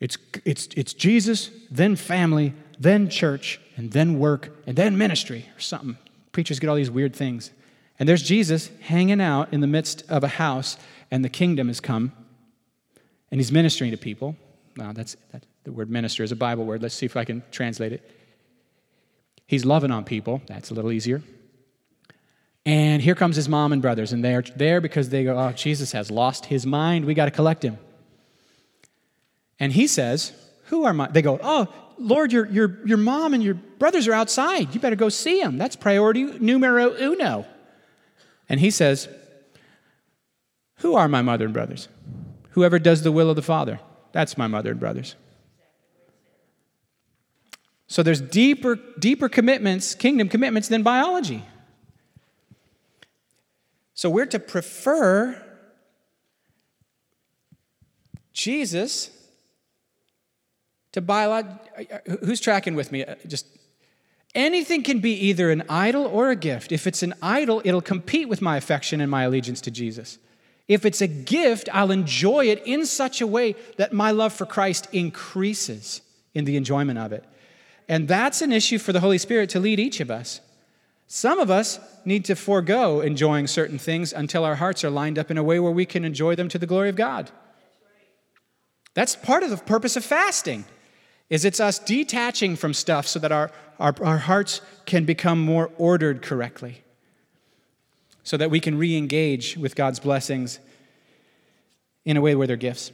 it's, 0.00 0.18
it's, 0.44 0.68
it's 0.76 0.92
Jesus, 0.92 1.50
then 1.70 1.94
family, 1.94 2.54
then 2.78 3.08
church, 3.08 3.60
and 3.76 3.92
then 3.92 4.18
work, 4.18 4.56
and 4.66 4.76
then 4.76 4.96
ministry, 4.96 5.46
or 5.56 5.60
something. 5.60 5.96
Preachers 6.32 6.58
get 6.58 6.68
all 6.68 6.76
these 6.76 6.90
weird 6.90 7.14
things. 7.14 7.50
And 7.98 8.08
there's 8.08 8.22
Jesus 8.22 8.70
hanging 8.80 9.20
out 9.20 9.52
in 9.52 9.60
the 9.60 9.66
midst 9.66 10.02
of 10.08 10.24
a 10.24 10.28
house, 10.28 10.78
and 11.10 11.24
the 11.24 11.28
kingdom 11.28 11.68
has 11.68 11.80
come, 11.80 12.12
and 13.30 13.38
he's 13.38 13.52
ministering 13.52 13.90
to 13.90 13.98
people. 13.98 14.36
Now, 14.76 14.92
that's 14.92 15.16
that, 15.32 15.44
the 15.64 15.72
word 15.72 15.90
minister 15.90 16.24
is 16.24 16.32
a 16.32 16.36
Bible 16.36 16.64
word. 16.64 16.82
Let's 16.82 16.94
see 16.94 17.04
if 17.04 17.16
I 17.16 17.24
can 17.24 17.42
translate 17.50 17.92
it. 17.92 18.10
He's 19.46 19.66
loving 19.66 19.90
on 19.90 20.04
people. 20.04 20.40
That's 20.46 20.70
a 20.70 20.74
little 20.74 20.92
easier. 20.92 21.22
And 22.66 23.00
here 23.00 23.14
comes 23.14 23.36
his 23.36 23.48
mom 23.48 23.72
and 23.72 23.80
brothers, 23.80 24.12
and 24.12 24.24
they're 24.24 24.42
there 24.56 24.80
because 24.80 25.08
they 25.08 25.24
go, 25.24 25.38
Oh, 25.38 25.52
Jesus 25.52 25.92
has 25.92 26.10
lost 26.10 26.46
his 26.46 26.66
mind. 26.66 27.04
We 27.04 27.14
got 27.14 27.24
to 27.24 27.30
collect 27.30 27.64
him. 27.64 27.78
And 29.58 29.72
he 29.72 29.86
says, 29.86 30.32
Who 30.66 30.84
are 30.84 30.92
my? 30.92 31.08
They 31.08 31.22
go, 31.22 31.38
Oh, 31.42 31.72
Lord, 31.98 32.32
your, 32.32 32.46
your, 32.46 32.78
your 32.86 32.98
mom 32.98 33.34
and 33.34 33.42
your 33.42 33.54
brothers 33.54 34.08
are 34.08 34.12
outside. 34.12 34.74
You 34.74 34.80
better 34.80 34.96
go 34.96 35.08
see 35.08 35.40
them. 35.40 35.58
That's 35.58 35.76
priority 35.76 36.24
numero 36.24 36.94
uno. 36.98 37.46
And 38.48 38.60
he 38.60 38.70
says, 38.70 39.08
Who 40.76 40.94
are 40.96 41.08
my 41.08 41.22
mother 41.22 41.46
and 41.46 41.54
brothers? 41.54 41.88
Whoever 42.50 42.78
does 42.78 43.02
the 43.02 43.12
will 43.12 43.30
of 43.30 43.36
the 43.36 43.42
Father, 43.42 43.80
that's 44.12 44.36
my 44.36 44.48
mother 44.48 44.72
and 44.72 44.80
brothers. 44.80 45.14
So 47.86 48.02
there's 48.02 48.20
deeper, 48.20 48.78
deeper 48.98 49.28
commitments, 49.28 49.94
kingdom 49.94 50.28
commitments 50.28 50.68
than 50.68 50.82
biology. 50.82 51.44
So 54.00 54.08
we're 54.08 54.24
to 54.24 54.38
prefer 54.38 55.36
Jesus 58.32 59.10
to 60.92 61.02
biology. 61.02 61.50
Who's 62.24 62.40
tracking 62.40 62.74
with 62.76 62.92
me? 62.92 63.04
Uh, 63.04 63.16
just 63.26 63.46
anything 64.34 64.84
can 64.84 65.00
be 65.00 65.12
either 65.12 65.50
an 65.50 65.64
idol 65.68 66.06
or 66.06 66.30
a 66.30 66.34
gift. 66.34 66.72
If 66.72 66.86
it's 66.86 67.02
an 67.02 67.12
idol, 67.20 67.60
it'll 67.62 67.82
compete 67.82 68.26
with 68.26 68.40
my 68.40 68.56
affection 68.56 69.02
and 69.02 69.10
my 69.10 69.24
allegiance 69.24 69.60
to 69.60 69.70
Jesus. 69.70 70.16
If 70.66 70.86
it's 70.86 71.02
a 71.02 71.06
gift, 71.06 71.68
I'll 71.70 71.90
enjoy 71.90 72.46
it 72.46 72.62
in 72.64 72.86
such 72.86 73.20
a 73.20 73.26
way 73.26 73.54
that 73.76 73.92
my 73.92 74.12
love 74.12 74.32
for 74.32 74.46
Christ 74.46 74.88
increases 74.94 76.00
in 76.32 76.46
the 76.46 76.56
enjoyment 76.56 76.98
of 76.98 77.12
it. 77.12 77.26
And 77.86 78.08
that's 78.08 78.40
an 78.40 78.50
issue 78.50 78.78
for 78.78 78.94
the 78.94 79.00
Holy 79.00 79.18
Spirit 79.18 79.50
to 79.50 79.60
lead 79.60 79.78
each 79.78 80.00
of 80.00 80.10
us. 80.10 80.40
Some 81.12 81.40
of 81.40 81.50
us 81.50 81.80
need 82.04 82.24
to 82.26 82.36
forego 82.36 83.00
enjoying 83.00 83.48
certain 83.48 83.78
things 83.78 84.12
until 84.12 84.44
our 84.44 84.54
hearts 84.54 84.84
are 84.84 84.90
lined 84.90 85.18
up 85.18 85.28
in 85.28 85.36
a 85.36 85.42
way 85.42 85.58
where 85.58 85.72
we 85.72 85.84
can 85.84 86.04
enjoy 86.04 86.36
them 86.36 86.48
to 86.50 86.56
the 86.56 86.68
glory 86.68 86.88
of 86.88 86.94
God. 86.94 87.32
That's 88.94 89.16
part 89.16 89.42
of 89.42 89.50
the 89.50 89.56
purpose 89.56 89.96
of 89.96 90.04
fasting 90.04 90.66
is 91.28 91.44
it's 91.44 91.58
us 91.58 91.80
detaching 91.80 92.54
from 92.54 92.72
stuff 92.72 93.08
so 93.08 93.18
that 93.18 93.32
our, 93.32 93.50
our, 93.80 93.92
our 94.04 94.18
hearts 94.18 94.60
can 94.86 95.04
become 95.04 95.40
more 95.40 95.72
ordered 95.78 96.22
correctly, 96.22 96.84
so 98.22 98.36
that 98.36 98.52
we 98.52 98.60
can 98.60 98.78
re 98.78 98.96
engage 98.96 99.56
with 99.56 99.74
God's 99.74 99.98
blessings 99.98 100.60
in 102.04 102.16
a 102.16 102.20
way 102.20 102.36
where 102.36 102.46
they're 102.46 102.54
gifts. 102.54 102.92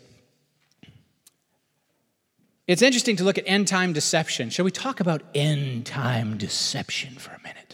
It's 2.67 2.81
interesting 2.81 3.17
to 3.17 3.25
look 3.25 3.37
at 3.37 3.45
end 3.47 3.69
time 3.69 3.93
deception. 3.93 4.49
Shall 4.49 4.65
we 4.65 4.71
talk 4.71 5.01
about 5.01 5.23
end 5.35 5.85
time 5.85 6.39
deception 6.39 7.17
for 7.17 7.33
a 7.33 7.43
minute? 7.43 7.66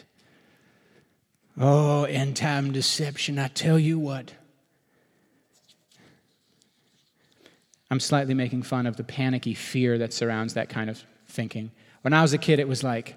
Oh, 1.58 2.04
end 2.04 2.36
time 2.36 2.72
deception, 2.72 3.38
I 3.38 3.48
tell 3.48 3.78
you 3.78 3.98
what. 3.98 4.32
I'm 7.90 8.00
slightly 8.00 8.32
making 8.32 8.62
fun 8.62 8.86
of 8.86 8.96
the 8.96 9.04
panicky 9.04 9.52
fear 9.52 9.98
that 9.98 10.14
surrounds 10.14 10.54
that 10.54 10.70
kind 10.70 10.88
of 10.88 11.04
thinking. 11.26 11.70
When 12.00 12.14
I 12.14 12.22
was 12.22 12.32
a 12.32 12.38
kid, 12.38 12.58
it 12.58 12.66
was 12.66 12.82
like 12.82 13.16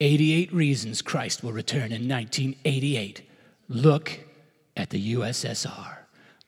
88 0.00 0.52
reasons 0.52 1.02
Christ 1.02 1.44
will 1.44 1.52
return 1.52 1.92
in 1.92 2.08
1988. 2.08 3.22
Look 3.68 4.20
at 4.76 4.90
the 4.90 5.14
USSR. 5.14 5.98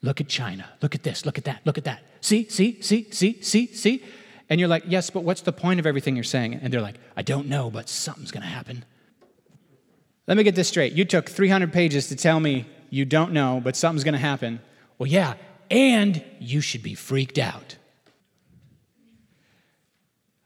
Look 0.01 0.19
at 0.19 0.27
China. 0.27 0.69
Look 0.81 0.95
at 0.95 1.03
this. 1.03 1.25
Look 1.25 1.37
at 1.37 1.45
that. 1.45 1.61
Look 1.65 1.77
at 1.77 1.83
that. 1.83 2.01
See, 2.19 2.49
see, 2.49 2.81
see, 2.81 3.07
see, 3.11 3.41
see, 3.41 3.67
see. 3.67 4.03
And 4.49 4.59
you're 4.59 4.69
like, 4.69 4.83
yes, 4.87 5.09
but 5.09 5.23
what's 5.23 5.41
the 5.41 5.53
point 5.53 5.79
of 5.79 5.85
everything 5.85 6.15
you're 6.15 6.23
saying? 6.23 6.55
And 6.55 6.73
they're 6.73 6.81
like, 6.81 6.97
I 7.15 7.21
don't 7.21 7.47
know, 7.47 7.69
but 7.69 7.89
something's 7.89 8.31
going 8.31 8.43
to 8.43 8.49
happen. 8.49 8.85
Let 10.27 10.35
me 10.35 10.43
get 10.43 10.55
this 10.55 10.67
straight. 10.67 10.93
You 10.93 11.05
took 11.05 11.29
300 11.29 11.71
pages 11.71 12.09
to 12.09 12.15
tell 12.15 12.39
me 12.39 12.65
you 12.89 13.05
don't 13.05 13.31
know, 13.31 13.61
but 13.63 13.75
something's 13.75 14.03
going 14.03 14.13
to 14.13 14.19
happen. 14.19 14.59
Well, 14.97 15.07
yeah, 15.07 15.35
and 15.71 16.23
you 16.39 16.61
should 16.61 16.83
be 16.83 16.95
freaked 16.95 17.37
out. 17.37 17.77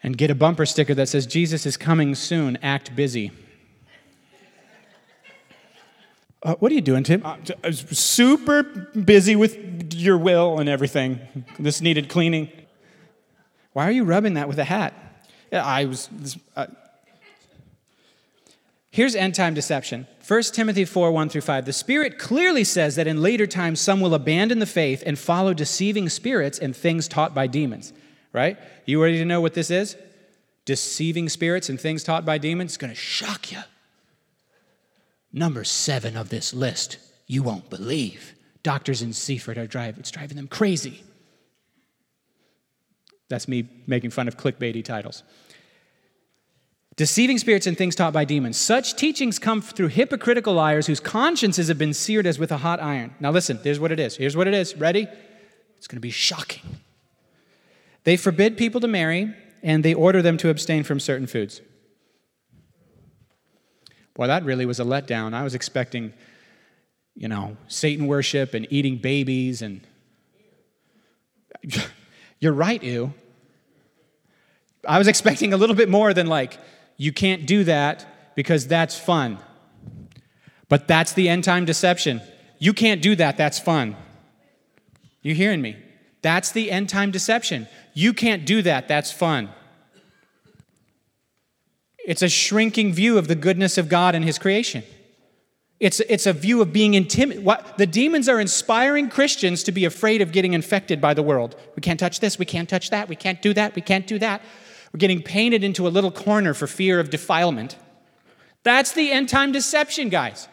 And 0.03 0.17
get 0.17 0.31
a 0.31 0.35
bumper 0.35 0.65
sticker 0.65 0.93
that 0.95 1.09
says, 1.09 1.25
Jesus 1.25 1.65
is 1.65 1.77
coming 1.77 2.15
soon, 2.15 2.57
act 2.57 2.95
busy. 2.95 3.31
Uh, 6.43 6.55
what 6.55 6.71
are 6.71 6.75
you 6.75 6.81
doing, 6.81 7.03
Tim? 7.03 7.23
Uh, 7.23 7.37
I 7.63 7.67
was 7.67 7.81
super 7.97 8.63
busy 8.63 9.35
with 9.35 9.93
your 9.93 10.17
will 10.17 10.59
and 10.59 10.67
everything. 10.67 11.19
This 11.59 11.81
needed 11.81 12.09
cleaning. 12.09 12.51
Why 13.73 13.87
are 13.87 13.91
you 13.91 14.03
rubbing 14.03 14.33
that 14.33 14.47
with 14.47 14.57
a 14.57 14.63
hat? 14.63 14.93
Yeah, 15.51 15.63
I 15.63 15.85
was. 15.85 16.09
Uh, 16.55 16.65
Here's 18.91 19.15
end 19.15 19.35
time 19.35 19.53
deception. 19.53 20.05
1 20.27 20.43
Timothy 20.43 20.83
4 20.83 21.11
1 21.11 21.29
through 21.29 21.41
5. 21.41 21.65
The 21.65 21.73
Spirit 21.73 22.19
clearly 22.19 22.65
says 22.65 22.95
that 22.95 23.07
in 23.07 23.21
later 23.21 23.47
times 23.47 23.79
some 23.79 24.01
will 24.01 24.13
abandon 24.13 24.59
the 24.59 24.65
faith 24.65 25.01
and 25.05 25.17
follow 25.17 25.53
deceiving 25.53 26.09
spirits 26.09 26.59
and 26.59 26.75
things 26.75 27.07
taught 27.07 27.33
by 27.33 27.47
demons. 27.47 27.93
Right? 28.33 28.57
You 28.85 29.01
ready 29.01 29.17
to 29.17 29.25
know 29.25 29.39
what 29.41 29.53
this 29.53 29.71
is? 29.71 29.95
Deceiving 30.65 31.29
spirits 31.29 31.69
and 31.69 31.79
things 31.79 32.03
taught 32.03 32.25
by 32.25 32.37
demons? 32.37 32.71
It's 32.71 32.77
going 32.77 32.91
to 32.91 32.95
shock 32.95 33.51
you. 33.51 33.59
Number 35.33 35.63
seven 35.63 36.17
of 36.17 36.29
this 36.29 36.53
list, 36.53 36.97
you 37.25 37.43
won't 37.43 37.69
believe. 37.69 38.33
Doctors 38.63 39.01
in 39.01 39.13
Seaford 39.13 39.57
are 39.57 39.67
driving, 39.67 40.01
it's 40.01 40.11
driving 40.11 40.35
them 40.35 40.49
crazy. 40.49 41.03
That's 43.29 43.47
me 43.47 43.69
making 43.87 44.09
fun 44.11 44.27
of 44.27 44.35
clickbaity 44.35 44.83
titles 44.83 45.23
deceiving 46.95 47.37
spirits 47.37 47.67
and 47.67 47.77
things 47.77 47.95
taught 47.95 48.13
by 48.13 48.25
demons. 48.25 48.57
Such 48.57 48.95
teachings 48.95 49.39
come 49.39 49.61
through 49.61 49.87
hypocritical 49.87 50.53
liars 50.53 50.87
whose 50.87 50.99
consciences 50.99 51.67
have 51.67 51.77
been 51.77 51.93
seared 51.93 52.27
as 52.27 52.37
with 52.37 52.51
a 52.51 52.57
hot 52.57 52.81
iron. 52.81 53.15
Now, 53.19 53.31
listen, 53.31 53.59
here's 53.63 53.79
what 53.79 53.91
it 53.91 53.99
is. 53.99 54.17
Here's 54.17 54.35
what 54.35 54.47
it 54.47 54.53
is. 54.53 54.75
Ready? 54.75 55.07
It's 55.77 55.87
going 55.87 55.97
to 55.97 56.01
be 56.01 56.11
shocking. 56.11 56.79
They 58.03 58.17
forbid 58.17 58.57
people 58.57 58.81
to 58.81 58.87
marry 58.87 59.33
and 59.63 59.83
they 59.83 59.93
order 59.93 60.21
them 60.21 60.37
to 60.37 60.49
abstain 60.49 60.83
from 60.83 60.99
certain 60.99 61.27
foods. 61.27 61.61
Boy, 64.13 64.27
that 64.27 64.43
really 64.43 64.65
was 64.65 64.79
a 64.79 64.83
letdown. 64.83 65.33
I 65.33 65.43
was 65.43 65.55
expecting, 65.55 66.13
you 67.15 67.27
know, 67.27 67.57
Satan 67.67 68.07
worship 68.07 68.53
and 68.53 68.67
eating 68.69 68.97
babies 68.97 69.61
and. 69.61 69.81
You're 72.39 72.53
right, 72.53 72.81
ew. 72.81 73.13
I 74.87 74.97
was 74.97 75.07
expecting 75.07 75.53
a 75.53 75.57
little 75.57 75.75
bit 75.75 75.89
more 75.89 76.11
than 76.11 76.25
like, 76.25 76.57
you 77.01 77.11
can't 77.11 77.47
do 77.47 77.63
that 77.63 78.05
because 78.35 78.67
that's 78.67 78.95
fun. 78.95 79.39
But 80.69 80.87
that's 80.87 81.13
the 81.13 81.29
end 81.29 81.43
time 81.43 81.65
deception. 81.65 82.21
You 82.59 82.73
can't 82.73 83.01
do 83.01 83.15
that, 83.15 83.37
that's 83.37 83.57
fun. 83.57 83.95
You 85.23 85.33
hearing 85.33 85.63
me? 85.63 85.77
That's 86.21 86.51
the 86.51 86.69
end 86.69 86.89
time 86.89 87.09
deception. 87.09 87.67
You 87.95 88.13
can't 88.13 88.45
do 88.45 88.61
that, 88.61 88.87
that's 88.87 89.11
fun. 89.11 89.49
It's 92.05 92.21
a 92.21 92.29
shrinking 92.29 92.93
view 92.93 93.17
of 93.17 93.27
the 93.27 93.35
goodness 93.35 93.79
of 93.79 93.89
God 93.89 94.13
and 94.13 94.23
His 94.23 94.37
creation. 94.37 94.83
It's, 95.79 96.01
it's 96.01 96.27
a 96.27 96.33
view 96.33 96.61
of 96.61 96.71
being 96.71 96.93
intimidated. 96.93 97.49
The 97.77 97.87
demons 97.87 98.29
are 98.29 98.39
inspiring 98.39 99.09
Christians 99.09 99.63
to 99.63 99.71
be 99.71 99.85
afraid 99.85 100.21
of 100.21 100.31
getting 100.31 100.53
infected 100.53 101.01
by 101.01 101.15
the 101.15 101.23
world. 101.23 101.55
We 101.75 101.81
can't 101.81 101.99
touch 101.99 102.19
this, 102.19 102.37
we 102.37 102.45
can't 102.45 102.69
touch 102.69 102.91
that, 102.91 103.09
we 103.09 103.15
can't 103.15 103.41
do 103.41 103.55
that, 103.55 103.73
we 103.73 103.81
can't 103.81 104.05
do 104.05 104.19
that. 104.19 104.43
We're 104.93 104.97
getting 104.97 105.21
painted 105.21 105.63
into 105.63 105.87
a 105.87 105.89
little 105.89 106.11
corner 106.11 106.53
for 106.53 106.67
fear 106.67 106.99
of 106.99 107.09
defilement. 107.09 107.77
That's 108.63 108.91
the 108.91 109.11
end 109.11 109.29
time 109.29 109.51
deception, 109.51 110.09
guys. 110.09 110.47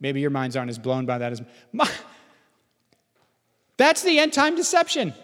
Maybe 0.00 0.20
your 0.20 0.30
minds 0.30 0.56
aren't 0.56 0.70
as 0.70 0.78
blown 0.78 1.06
by 1.06 1.18
that 1.18 1.32
as 1.32 1.42
my. 1.72 1.88
That's 3.76 4.02
the 4.02 4.18
end 4.18 4.32
time 4.32 4.56
deception. 4.56 5.14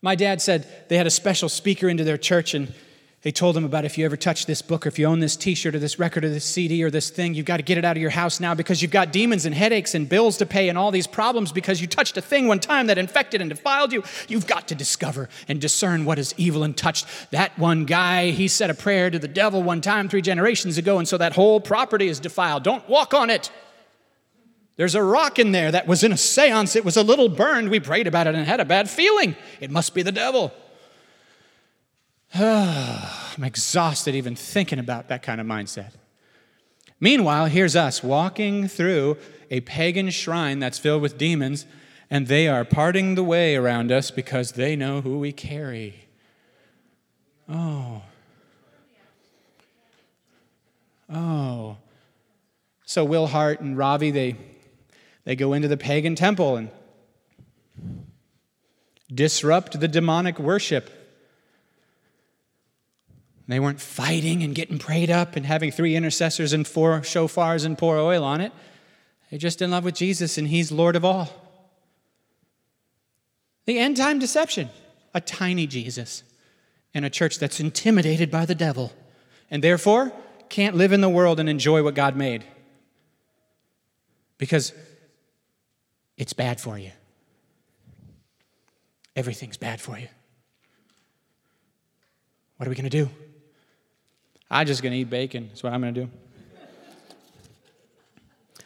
My 0.00 0.14
dad 0.14 0.42
said 0.42 0.66
they 0.88 0.96
had 0.96 1.06
a 1.06 1.10
special 1.10 1.48
speaker 1.48 1.88
into 1.88 2.02
their 2.02 2.18
church 2.18 2.54
and 2.54 2.74
they 3.22 3.30
told 3.30 3.56
him 3.56 3.64
about 3.64 3.84
if 3.84 3.96
you 3.96 4.04
ever 4.04 4.16
touch 4.16 4.46
this 4.46 4.62
book 4.62 4.84
or 4.84 4.88
if 4.88 4.98
you 4.98 5.06
own 5.06 5.20
this 5.20 5.36
t 5.36 5.54
shirt 5.54 5.76
or 5.76 5.78
this 5.78 5.96
record 5.96 6.24
or 6.24 6.28
this 6.28 6.44
CD 6.44 6.82
or 6.82 6.90
this 6.90 7.08
thing, 7.08 7.34
you've 7.34 7.46
got 7.46 7.58
to 7.58 7.62
get 7.62 7.78
it 7.78 7.84
out 7.84 7.96
of 7.96 8.00
your 8.00 8.10
house 8.10 8.40
now 8.40 8.52
because 8.52 8.82
you've 8.82 8.90
got 8.90 9.12
demons 9.12 9.46
and 9.46 9.54
headaches 9.54 9.94
and 9.94 10.08
bills 10.08 10.36
to 10.38 10.46
pay 10.46 10.68
and 10.68 10.76
all 10.76 10.90
these 10.90 11.06
problems 11.06 11.52
because 11.52 11.80
you 11.80 11.86
touched 11.86 12.16
a 12.16 12.20
thing 12.20 12.48
one 12.48 12.58
time 12.58 12.88
that 12.88 12.98
infected 12.98 13.40
and 13.40 13.48
defiled 13.48 13.92
you. 13.92 14.02
You've 14.26 14.48
got 14.48 14.66
to 14.68 14.74
discover 14.74 15.28
and 15.46 15.60
discern 15.60 16.04
what 16.04 16.18
is 16.18 16.34
evil 16.36 16.64
and 16.64 16.76
touched. 16.76 17.06
That 17.30 17.56
one 17.56 17.84
guy, 17.84 18.30
he 18.30 18.48
said 18.48 18.70
a 18.70 18.74
prayer 18.74 19.08
to 19.08 19.20
the 19.20 19.28
devil 19.28 19.62
one 19.62 19.80
time 19.80 20.08
three 20.08 20.22
generations 20.22 20.76
ago, 20.76 20.98
and 20.98 21.06
so 21.06 21.16
that 21.18 21.34
whole 21.34 21.60
property 21.60 22.08
is 22.08 22.18
defiled. 22.18 22.64
Don't 22.64 22.88
walk 22.88 23.14
on 23.14 23.30
it. 23.30 23.52
There's 24.74 24.96
a 24.96 25.02
rock 25.02 25.38
in 25.38 25.52
there 25.52 25.70
that 25.70 25.86
was 25.86 26.02
in 26.02 26.10
a 26.10 26.16
seance. 26.16 26.74
It 26.74 26.84
was 26.84 26.96
a 26.96 27.04
little 27.04 27.28
burned. 27.28 27.70
We 27.70 27.78
prayed 27.78 28.08
about 28.08 28.26
it 28.26 28.34
and 28.34 28.44
had 28.44 28.58
a 28.58 28.64
bad 28.64 28.90
feeling. 28.90 29.36
It 29.60 29.70
must 29.70 29.94
be 29.94 30.02
the 30.02 30.10
devil. 30.10 30.52
I'm 32.34 33.44
exhausted 33.44 34.14
even 34.14 34.34
thinking 34.34 34.78
about 34.78 35.08
that 35.08 35.22
kind 35.22 35.40
of 35.40 35.46
mindset. 35.46 35.92
Meanwhile, 36.98 37.46
here's 37.46 37.76
us 37.76 38.02
walking 38.02 38.68
through 38.68 39.18
a 39.50 39.60
pagan 39.60 40.08
shrine 40.10 40.58
that's 40.58 40.78
filled 40.78 41.02
with 41.02 41.18
demons, 41.18 41.66
and 42.08 42.28
they 42.28 42.48
are 42.48 42.64
parting 42.64 43.16
the 43.16 43.24
way 43.24 43.56
around 43.56 43.92
us 43.92 44.10
because 44.10 44.52
they 44.52 44.76
know 44.76 45.00
who 45.02 45.18
we 45.18 45.32
carry. 45.32 46.06
Oh. 47.48 48.02
Oh. 51.12 51.76
So 52.86 53.04
Will 53.04 53.26
Hart 53.26 53.60
and 53.60 53.76
Ravi, 53.76 54.10
they 54.10 54.36
they 55.24 55.36
go 55.36 55.52
into 55.52 55.68
the 55.68 55.76
pagan 55.76 56.14
temple 56.14 56.56
and 56.56 56.70
disrupt 59.12 59.80
the 59.80 59.88
demonic 59.88 60.38
worship. 60.38 61.01
They 63.48 63.60
weren't 63.60 63.80
fighting 63.80 64.42
and 64.42 64.54
getting 64.54 64.78
prayed 64.78 65.10
up 65.10 65.36
and 65.36 65.44
having 65.44 65.70
three 65.70 65.96
intercessors 65.96 66.52
and 66.52 66.66
four 66.66 67.00
shofars 67.00 67.64
and 67.64 67.76
pour 67.76 67.98
oil 67.98 68.24
on 68.24 68.40
it. 68.40 68.52
They're 69.30 69.38
just 69.38 69.62
in 69.62 69.70
love 69.70 69.84
with 69.84 69.94
Jesus 69.94 70.38
and 70.38 70.48
He's 70.48 70.70
Lord 70.70 70.96
of 70.96 71.04
all. 71.04 71.28
The 73.66 73.78
end 73.78 73.96
time 73.96 74.18
deception 74.18 74.70
a 75.14 75.20
tiny 75.20 75.66
Jesus 75.66 76.22
in 76.94 77.04
a 77.04 77.10
church 77.10 77.38
that's 77.38 77.60
intimidated 77.60 78.30
by 78.30 78.46
the 78.46 78.54
devil 78.54 78.92
and 79.50 79.62
therefore 79.62 80.12
can't 80.48 80.76
live 80.76 80.92
in 80.92 81.00
the 81.00 81.08
world 81.08 81.40
and 81.40 81.48
enjoy 81.48 81.82
what 81.82 81.94
God 81.94 82.16
made. 82.16 82.44
Because 84.38 84.72
it's 86.16 86.32
bad 86.32 86.60
for 86.60 86.78
you. 86.78 86.90
Everything's 89.14 89.56
bad 89.56 89.80
for 89.80 89.98
you. 89.98 90.08
What 92.56 92.66
are 92.66 92.70
we 92.70 92.76
going 92.76 92.88
to 92.88 92.90
do? 92.90 93.10
I'm 94.52 94.66
just 94.66 94.82
going 94.82 94.92
to 94.92 94.98
eat 94.98 95.08
bacon. 95.08 95.48
That's 95.48 95.62
what 95.62 95.72
I'm 95.72 95.80
going 95.80 95.94
to 95.94 96.00
do. 96.02 96.10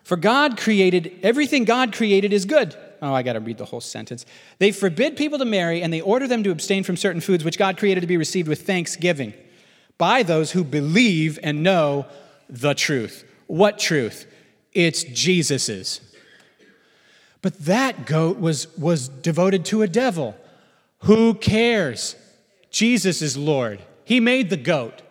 For 0.03 0.17
God 0.17 0.59
created, 0.59 1.19
everything 1.23 1.65
God 1.65 1.93
created 1.93 2.33
is 2.33 2.45
good. 2.45 2.77
Oh, 3.01 3.15
I 3.15 3.23
got 3.23 3.35
to 3.35 3.41
read 3.41 3.59
the 3.59 3.65
whole 3.65 3.81
sentence. 3.81 4.27
They 4.59 4.73
forbid 4.73 5.17
people 5.17 5.39
to 5.39 5.45
marry 5.45 5.83
and 5.83 5.93
they 5.93 6.01
order 6.01 6.27
them 6.27 6.43
to 6.43 6.51
abstain 6.51 6.83
from 6.83 6.97
certain 6.97 7.21
foods 7.21 7.45
which 7.45 7.57
God 7.57 7.79
created 7.79 8.01
to 8.01 8.07
be 8.07 8.17
received 8.17 8.49
with 8.49 8.67
thanksgiving 8.67 9.33
by 9.97 10.23
those 10.23 10.53
who 10.53 10.65
believe 10.65 11.39
and 11.43 11.63
know 11.63 12.07
the 12.49 12.75
truth. 12.75 13.25
What 13.47 13.79
truth? 13.79 14.27
It's 14.73 15.05
Jesus's. 15.05 16.01
But 17.43 17.59
that 17.61 18.07
goat 18.07 18.39
was, 18.39 18.77
was 18.77 19.09
devoted 19.09 19.65
to 19.67 19.83
a 19.83 19.89
devil. 19.89 20.37
Who 21.01 21.35
cares? 21.35 22.17
Jesus 22.71 23.23
is 23.23 23.37
Lord. 23.37 23.81
He 24.05 24.21
made 24.21 24.51
the 24.51 24.57
goat. 24.57 25.03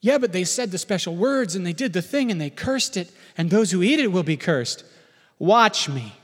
Yeah, 0.00 0.18
but 0.18 0.32
they 0.32 0.44
said 0.44 0.70
the 0.70 0.78
special 0.78 1.14
words 1.14 1.54
and 1.54 1.66
they 1.66 1.72
did 1.72 1.92
the 1.92 2.02
thing 2.02 2.30
and 2.30 2.40
they 2.40 2.50
cursed 2.50 2.96
it, 2.96 3.10
and 3.36 3.50
those 3.50 3.70
who 3.70 3.82
eat 3.82 4.00
it 4.00 4.12
will 4.12 4.22
be 4.22 4.36
cursed. 4.36 4.84
Watch 5.38 5.88
me. 5.88 6.14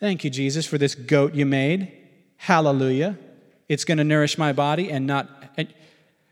Thank 0.00 0.22
you, 0.22 0.30
Jesus, 0.30 0.64
for 0.64 0.78
this 0.78 0.94
goat 0.94 1.34
you 1.34 1.44
made. 1.44 1.92
Hallelujah. 2.36 3.18
It's 3.68 3.84
going 3.84 3.98
to 3.98 4.04
nourish 4.04 4.38
my 4.38 4.52
body 4.52 4.90
and 4.90 5.06
not. 5.06 5.28
And 5.56 5.68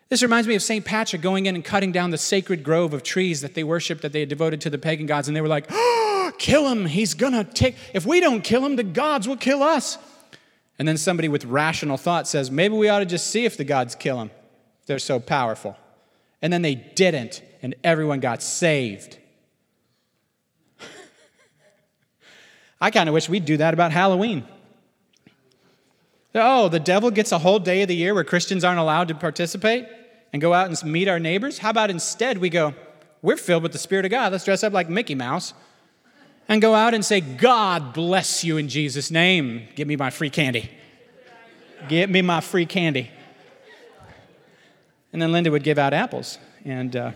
this 0.08 0.22
reminds 0.22 0.46
me 0.46 0.54
of 0.54 0.62
St. 0.62 0.84
Patrick 0.84 1.20
going 1.20 1.46
in 1.46 1.56
and 1.56 1.64
cutting 1.64 1.90
down 1.90 2.10
the 2.10 2.18
sacred 2.18 2.62
grove 2.62 2.94
of 2.94 3.02
trees 3.02 3.40
that 3.40 3.54
they 3.54 3.64
worshiped, 3.64 4.02
that 4.02 4.12
they 4.12 4.20
had 4.20 4.28
devoted 4.28 4.60
to 4.60 4.70
the 4.70 4.78
pagan 4.78 5.06
gods, 5.06 5.26
and 5.26 5.36
they 5.36 5.40
were 5.40 5.48
like, 5.48 5.66
oh, 5.68 6.32
kill 6.38 6.68
him. 6.68 6.86
He's 6.86 7.14
going 7.14 7.32
to 7.32 7.42
take, 7.42 7.74
if 7.92 8.06
we 8.06 8.20
don't 8.20 8.42
kill 8.42 8.64
him, 8.64 8.76
the 8.76 8.84
gods 8.84 9.26
will 9.26 9.36
kill 9.36 9.64
us. 9.64 9.98
And 10.78 10.86
then 10.86 10.96
somebody 10.96 11.28
with 11.28 11.44
rational 11.44 11.96
thought 11.96 12.28
says, 12.28 12.52
maybe 12.52 12.76
we 12.76 12.88
ought 12.88 13.00
to 13.00 13.06
just 13.06 13.26
see 13.26 13.44
if 13.44 13.56
the 13.56 13.64
gods 13.64 13.96
kill 13.96 14.20
him. 14.20 14.30
They're 14.86 14.98
so 14.98 15.20
powerful. 15.20 15.76
And 16.40 16.52
then 16.52 16.62
they 16.62 16.74
didn't, 16.74 17.42
and 17.62 17.74
everyone 17.84 18.20
got 18.20 18.42
saved. 18.42 19.18
I 22.80 22.90
kind 22.90 23.08
of 23.08 23.12
wish 23.12 23.28
we'd 23.28 23.44
do 23.44 23.56
that 23.56 23.74
about 23.74 23.92
Halloween. 23.92 24.44
Oh, 26.34 26.68
the 26.68 26.80
devil 26.80 27.10
gets 27.10 27.32
a 27.32 27.38
whole 27.38 27.58
day 27.58 27.82
of 27.82 27.88
the 27.88 27.96
year 27.96 28.14
where 28.14 28.24
Christians 28.24 28.64
aren't 28.64 28.78
allowed 28.78 29.08
to 29.08 29.14
participate 29.14 29.86
and 30.32 30.42
go 30.42 30.52
out 30.52 30.68
and 30.68 30.92
meet 30.92 31.08
our 31.08 31.18
neighbors? 31.18 31.58
How 31.58 31.70
about 31.70 31.90
instead 31.90 32.38
we 32.38 32.50
go, 32.50 32.74
we're 33.22 33.38
filled 33.38 33.62
with 33.62 33.72
the 33.72 33.78
Spirit 33.78 34.04
of 34.04 34.10
God. 34.10 34.32
Let's 34.32 34.44
dress 34.44 34.62
up 34.62 34.74
like 34.74 34.90
Mickey 34.90 35.14
Mouse 35.14 35.54
and 36.48 36.60
go 36.60 36.74
out 36.74 36.92
and 36.92 37.02
say, 37.04 37.20
God 37.22 37.94
bless 37.94 38.44
you 38.44 38.58
in 38.58 38.68
Jesus' 38.68 39.10
name. 39.10 39.66
Give 39.74 39.88
me 39.88 39.96
my 39.96 40.10
free 40.10 40.30
candy. 40.30 40.70
Give 41.88 42.10
me 42.10 42.20
my 42.20 42.40
free 42.40 42.66
candy. 42.66 43.10
And 45.16 45.22
then 45.22 45.32
Linda 45.32 45.50
would 45.50 45.62
give 45.62 45.78
out 45.78 45.94
apples 45.94 46.36
and, 46.62 46.94
uh, 46.94 47.12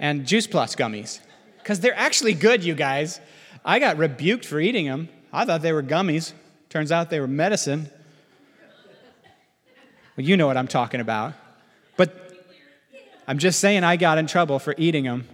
and 0.00 0.26
Juice 0.26 0.48
Plus 0.48 0.74
gummies. 0.74 1.20
Because 1.58 1.78
they're 1.78 1.94
actually 1.94 2.34
good, 2.34 2.64
you 2.64 2.74
guys. 2.74 3.20
I 3.64 3.78
got 3.78 3.96
rebuked 3.96 4.44
for 4.44 4.58
eating 4.58 4.86
them. 4.86 5.08
I 5.32 5.44
thought 5.44 5.62
they 5.62 5.72
were 5.72 5.84
gummies. 5.84 6.32
Turns 6.70 6.90
out 6.90 7.08
they 7.08 7.20
were 7.20 7.28
medicine. 7.28 7.88
Well, 10.16 10.26
you 10.26 10.36
know 10.36 10.48
what 10.48 10.56
I'm 10.56 10.66
talking 10.66 11.00
about. 11.00 11.34
But 11.96 12.34
I'm 13.28 13.38
just 13.38 13.60
saying 13.60 13.84
I 13.84 13.94
got 13.94 14.18
in 14.18 14.26
trouble 14.26 14.58
for 14.58 14.74
eating 14.76 15.04
them 15.04 15.28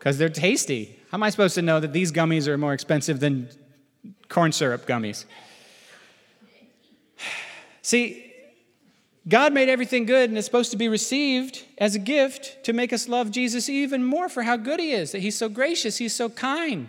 because 0.00 0.18
they're 0.18 0.28
tasty. 0.28 0.98
How 1.12 1.16
am 1.16 1.22
I 1.22 1.30
supposed 1.30 1.54
to 1.54 1.62
know 1.62 1.78
that 1.78 1.92
these 1.92 2.10
gummies 2.10 2.48
are 2.48 2.58
more 2.58 2.72
expensive 2.72 3.20
than 3.20 3.50
corn 4.28 4.50
syrup 4.50 4.84
gummies? 4.84 5.26
See, 7.82 8.24
God 9.28 9.52
made 9.52 9.68
everything 9.68 10.06
good 10.06 10.30
and 10.30 10.38
it's 10.38 10.46
supposed 10.46 10.70
to 10.70 10.76
be 10.76 10.88
received 10.88 11.64
as 11.76 11.94
a 11.94 11.98
gift 11.98 12.64
to 12.64 12.72
make 12.72 12.92
us 12.92 13.08
love 13.08 13.30
Jesus 13.30 13.68
even 13.68 14.02
more 14.02 14.28
for 14.28 14.42
how 14.42 14.56
good 14.56 14.80
he 14.80 14.92
is, 14.92 15.12
that 15.12 15.20
he's 15.20 15.36
so 15.36 15.48
gracious, 15.48 15.98
he's 15.98 16.14
so 16.14 16.30
kind. 16.30 16.88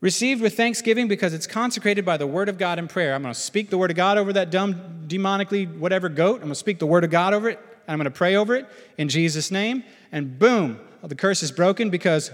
Received 0.00 0.40
with 0.40 0.56
thanksgiving 0.56 1.08
because 1.08 1.34
it's 1.34 1.46
consecrated 1.46 2.04
by 2.04 2.16
the 2.16 2.26
word 2.26 2.48
of 2.48 2.56
God 2.56 2.78
in 2.78 2.88
prayer. 2.88 3.14
I'm 3.14 3.22
going 3.22 3.34
to 3.34 3.40
speak 3.40 3.68
the 3.68 3.76
word 3.76 3.90
of 3.90 3.96
God 3.96 4.16
over 4.16 4.32
that 4.32 4.50
dumb, 4.50 5.06
demonically 5.06 5.78
whatever 5.78 6.08
goat. 6.08 6.36
I'm 6.36 6.42
going 6.42 6.50
to 6.50 6.54
speak 6.54 6.78
the 6.78 6.86
word 6.86 7.04
of 7.04 7.10
God 7.10 7.34
over 7.34 7.50
it, 7.50 7.58
and 7.58 7.92
I'm 7.92 7.98
going 7.98 8.04
to 8.04 8.10
pray 8.10 8.36
over 8.36 8.54
it 8.54 8.66
in 8.96 9.08
Jesus' 9.08 9.50
name. 9.50 9.84
and 10.10 10.38
boom, 10.38 10.80
the 11.02 11.14
curse 11.14 11.42
is 11.42 11.52
broken 11.52 11.90
because 11.90 12.30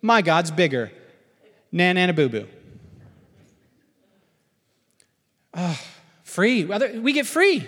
my 0.00 0.22
God's 0.22 0.50
bigger. 0.50 0.90
Nan 1.70 2.14
boo 2.14 2.28
boo. 2.28 2.46
Oh, 5.54 5.80
free. 6.32 6.64
We 6.64 7.12
get 7.12 7.26
free. 7.26 7.66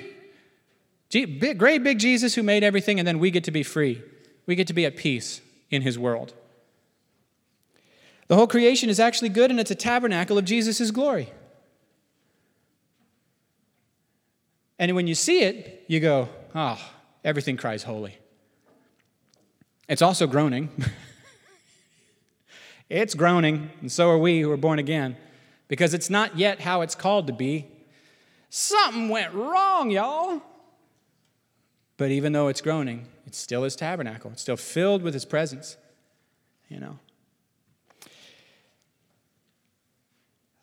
Great 1.11 1.85
big 1.85 1.99
Jesus 1.99 2.35
who 2.35 2.43
made 2.43 2.65
everything, 2.65 2.99
and 2.99 3.07
then 3.07 3.19
we 3.19 3.31
get 3.31 3.45
to 3.45 3.51
be 3.51 3.63
free. 3.63 4.03
We 4.47 4.57
get 4.57 4.67
to 4.67 4.73
be 4.73 4.85
at 4.85 4.97
peace 4.97 5.41
in 5.71 5.83
his 5.83 5.99
world. 5.99 6.35
The 8.27 8.37
whole 8.37 8.47
creation 8.47 8.89
is 8.89 8.99
actually 8.99 9.29
good, 9.29 9.51
and 9.51 9.61
it's 9.61 9.71
a 9.71 9.77
tabernacle 9.77 10.39
of 10.39 10.45
Jesus' 10.45 10.91
glory. 10.91 11.29
And 14.79 14.95
when 14.97 15.07
you 15.07 15.15
see 15.15 15.43
it, 15.43 15.85
you 15.87 16.01
go, 16.01 16.29
oh, 16.55 16.81
everything 17.23 17.57
cries 17.57 17.85
holy. 17.85 18.19
It's 19.89 20.03
also 20.03 20.27
groaning. 20.27 20.71
it's 22.89 23.15
groaning, 23.15 23.71
and 23.81 23.93
so 23.93 24.11
are 24.11 24.19
we 24.19 24.41
who 24.41 24.51
are 24.51 24.57
born 24.57 24.79
again, 24.79 25.17
because 25.69 25.95
it's 25.95 26.11
not 26.11 26.37
yet 26.39 26.61
how 26.61 26.81
it's 26.81 26.95
called 26.95 27.27
to 27.29 27.33
be. 27.33 27.69
Something 28.57 29.09
went 29.09 29.35
wrong, 29.35 29.91
y'all. 29.91 30.41
But 31.97 32.13
even 32.13 32.33
though 32.33 32.47
it's 32.47 32.61
groaning, 32.61 33.09
it's 33.27 33.37
still 33.37 33.65
his 33.65 33.75
tabernacle. 33.75 34.31
It's 34.31 34.43
still 34.43 34.57
filled 34.57 35.03
with 35.03 35.13
his 35.13 35.25
presence. 35.25 35.77
You 36.69 36.79
know. 36.79 36.99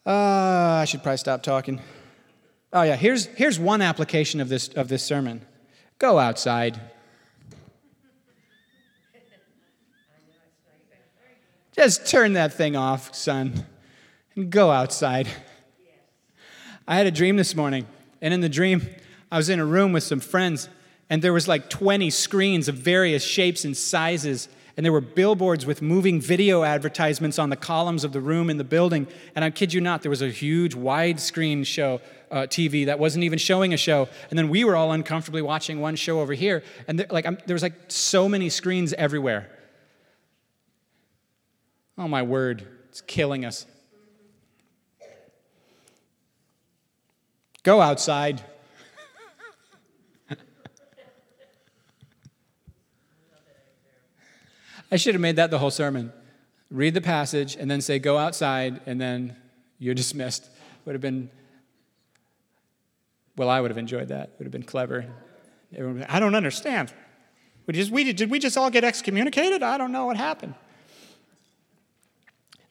Uh, 0.06 0.80
I 0.80 0.86
should 0.86 1.04
probably 1.04 1.18
stop 1.18 1.44
talking. 1.44 1.82
Oh 2.72 2.84
yeah, 2.84 2.96
here's 2.96 3.26
here's 3.26 3.60
one 3.60 3.82
application 3.82 4.40
of 4.40 4.48
this 4.48 4.70
of 4.70 4.88
this 4.88 5.04
sermon. 5.04 5.46
Go 6.00 6.18
outside. 6.18 6.80
Just 11.76 12.08
turn 12.08 12.32
that 12.34 12.54
thing 12.54 12.78
off, 12.78 13.14
son, 13.14 13.66
and 14.38 14.50
go 14.50 14.72
outside. 14.72 15.28
I 16.88 16.96
had 16.96 17.08
a 17.08 17.12
dream 17.12 17.38
this 17.38 17.56
morning, 17.56 17.88
and 18.22 18.34
in 18.34 18.42
the 18.42 18.50
dream, 18.50 18.88
I 19.32 19.38
was 19.38 19.50
in 19.50 19.60
a 19.60 19.66
room 19.66 19.94
with 19.94 20.04
some 20.04 20.20
friends, 20.20 20.70
and 21.10 21.22
there 21.22 21.34
was 21.34 21.48
like 21.48 21.70
20 21.70 22.10
screens 22.10 22.68
of 22.68 22.76
various 22.76 23.24
shapes 23.24 23.66
and 23.66 23.76
sizes 23.76 24.48
and 24.78 24.86
there 24.86 24.92
were 24.92 25.02
billboards 25.02 25.66
with 25.66 25.82
moving 25.82 26.22
video 26.22 26.64
advertisements 26.64 27.38
on 27.38 27.50
the 27.50 27.56
columns 27.56 28.04
of 28.04 28.14
the 28.14 28.22
room 28.22 28.50
in 28.50 28.58
the 28.58 28.64
building. 28.64 29.08
And 29.36 29.44
I 29.44 29.50
kid 29.50 29.74
you 29.74 29.82
not, 29.82 30.02
there 30.02 30.10
was 30.10 30.22
a 30.22 30.30
huge 30.30 30.76
widescreen 30.76 31.66
show 31.66 32.02
uh, 32.32 32.44
TV 32.44 32.86
that 32.86 32.98
wasn't 32.98 33.24
even 33.24 33.38
showing 33.38 33.74
a 33.74 33.78
show. 33.78 34.08
And 34.30 34.40
then 34.40 34.50
we 34.50 34.64
were 34.64 34.76
all 34.76 34.92
uncomfortably 34.92 35.42
watching 35.42 35.82
one 35.82 35.96
show 35.96 36.20
over 36.22 36.34
here, 36.34 36.64
and 36.88 37.06
like 37.12 37.26
I'm, 37.26 37.38
there 37.46 37.54
was 37.54 37.64
like 37.64 37.76
so 37.90 38.30
many 38.30 38.50
screens 38.50 38.94
everywhere. 38.94 39.50
Oh 41.98 42.08
my 42.08 42.22
word, 42.22 42.66
it's 42.90 43.02
killing 43.02 43.46
us. 43.46 43.66
Go 47.64 47.82
outside. 47.82 48.42
I 54.92 54.98
should 54.98 55.16
have 55.16 55.22
made 55.22 55.38
that 55.38 55.52
the 55.52 55.60
whole 55.60 55.72
sermon. 55.72 56.12
Read 56.70 56.94
the 56.94 57.02
passage 57.02 57.56
and 57.56 57.72
then 57.72 57.80
say, 57.82 57.98
go 57.98 58.18
outside, 58.18 58.82
and 58.86 59.00
then 59.00 59.36
you're 59.80 59.94
dismissed. 60.04 60.50
Would 60.86 60.94
have 60.94 61.02
been, 61.02 61.30
well, 63.38 63.50
I 63.50 63.62
would 63.62 63.72
have 63.72 63.78
enjoyed 63.78 64.10
that. 64.10 64.30
It 64.30 64.36
would 64.40 64.46
have 64.46 64.52
been 64.52 64.64
clever. 64.64 65.06
Everyone, 65.76 66.06
I 66.10 66.20
don't 66.20 66.36
understand. 66.36 66.92
We 67.68 67.76
just, 67.76 67.92
we, 67.92 68.12
did 68.12 68.30
we 68.30 68.40
just 68.40 68.58
all 68.58 68.70
get 68.70 68.84
excommunicated? 68.84 69.64
I 69.64 69.78
don't 69.78 69.92
know 69.92 70.06
what 70.06 70.18
happened. 70.18 70.56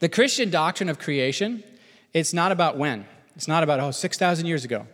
The 0.00 0.08
Christian 0.08 0.50
doctrine 0.50 0.88
of 0.88 0.98
creation, 0.98 1.62
it's 2.12 2.34
not 2.34 2.52
about 2.52 2.76
when. 2.76 3.06
It's 3.36 3.48
not 3.48 3.62
about, 3.62 3.80
oh, 3.80 3.90
6,000 3.90 4.46
years 4.46 4.64
ago. 4.64 4.86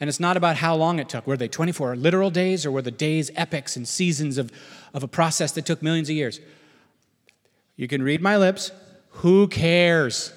And 0.00 0.08
it's 0.08 0.18
not 0.18 0.36
about 0.36 0.56
how 0.56 0.74
long 0.74 0.98
it 0.98 1.08
took. 1.08 1.26
Were 1.26 1.36
they 1.36 1.48
24 1.48 1.94
literal 1.94 2.30
days 2.30 2.66
or 2.66 2.72
were 2.72 2.82
the 2.82 2.90
days 2.90 3.30
epochs 3.36 3.76
and 3.76 3.86
seasons 3.86 4.36
of, 4.36 4.50
of 4.92 5.02
a 5.02 5.08
process 5.08 5.52
that 5.52 5.64
took 5.64 5.82
millions 5.82 6.08
of 6.08 6.16
years? 6.16 6.40
You 7.76 7.86
can 7.86 8.02
read 8.02 8.20
my 8.20 8.36
lips. 8.36 8.72
Who 9.10 9.46
cares? 9.46 10.32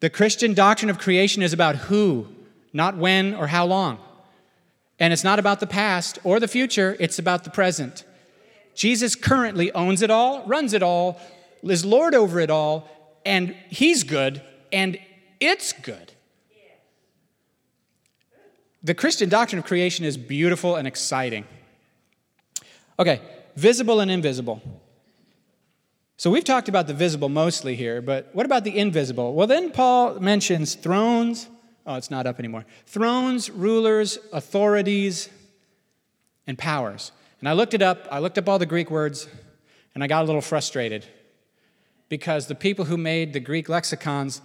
The 0.00 0.10
Christian 0.10 0.54
doctrine 0.54 0.90
of 0.90 0.98
creation 0.98 1.42
is 1.42 1.52
about 1.52 1.76
who, 1.76 2.28
not 2.72 2.96
when 2.96 3.34
or 3.34 3.48
how 3.48 3.66
long. 3.66 3.98
And 4.98 5.12
it's 5.12 5.24
not 5.24 5.38
about 5.38 5.60
the 5.60 5.66
past 5.66 6.18
or 6.22 6.38
the 6.38 6.48
future, 6.48 6.96
it's 7.00 7.18
about 7.18 7.44
the 7.44 7.50
present. 7.50 8.04
Jesus 8.74 9.14
currently 9.14 9.72
owns 9.72 10.02
it 10.02 10.10
all, 10.10 10.46
runs 10.46 10.74
it 10.74 10.82
all, 10.82 11.20
is 11.62 11.84
Lord 11.84 12.14
over 12.14 12.40
it 12.40 12.50
all, 12.50 12.88
and 13.24 13.56
He's 13.68 14.04
good, 14.04 14.42
and 14.72 14.98
it's 15.40 15.72
good. 15.72 16.12
The 18.82 18.94
Christian 18.94 19.28
doctrine 19.28 19.58
of 19.58 19.64
creation 19.64 20.04
is 20.04 20.16
beautiful 20.16 20.76
and 20.76 20.86
exciting. 20.86 21.44
Okay, 22.98 23.20
visible 23.56 24.00
and 24.00 24.10
invisible. 24.10 24.62
So 26.16 26.30
we've 26.30 26.44
talked 26.44 26.68
about 26.68 26.86
the 26.86 26.94
visible 26.94 27.28
mostly 27.28 27.74
here, 27.74 28.00
but 28.00 28.30
what 28.32 28.46
about 28.46 28.64
the 28.64 28.78
invisible? 28.78 29.34
Well, 29.34 29.46
then 29.46 29.70
Paul 29.70 30.20
mentions 30.20 30.74
thrones. 30.74 31.48
Oh, 31.86 31.96
it's 31.96 32.10
not 32.10 32.26
up 32.26 32.38
anymore. 32.38 32.64
Thrones, 32.86 33.50
rulers, 33.50 34.18
authorities, 34.32 35.28
and 36.46 36.56
powers. 36.56 37.12
And 37.40 37.48
I 37.48 37.52
looked 37.52 37.74
it 37.74 37.82
up, 37.82 38.06
I 38.10 38.18
looked 38.18 38.38
up 38.38 38.48
all 38.48 38.58
the 38.58 38.66
Greek 38.66 38.90
words, 38.90 39.28
and 39.94 40.02
I 40.02 40.06
got 40.06 40.22
a 40.22 40.26
little 40.26 40.40
frustrated 40.40 41.04
because 42.08 42.46
the 42.46 42.54
people 42.54 42.86
who 42.86 42.96
made 42.96 43.32
the 43.32 43.40
Greek 43.40 43.68
lexicons, 43.68 44.40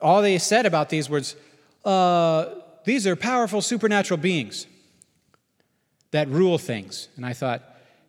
all 0.00 0.22
they 0.22 0.38
said 0.38 0.66
about 0.66 0.88
these 0.88 1.08
words, 1.08 1.36
uh, 1.84 2.46
these 2.84 3.06
are 3.06 3.16
powerful 3.16 3.62
supernatural 3.62 4.18
beings 4.18 4.66
that 6.10 6.28
rule 6.28 6.58
things. 6.58 7.08
And 7.16 7.26
I 7.26 7.32
thought, 7.32 7.62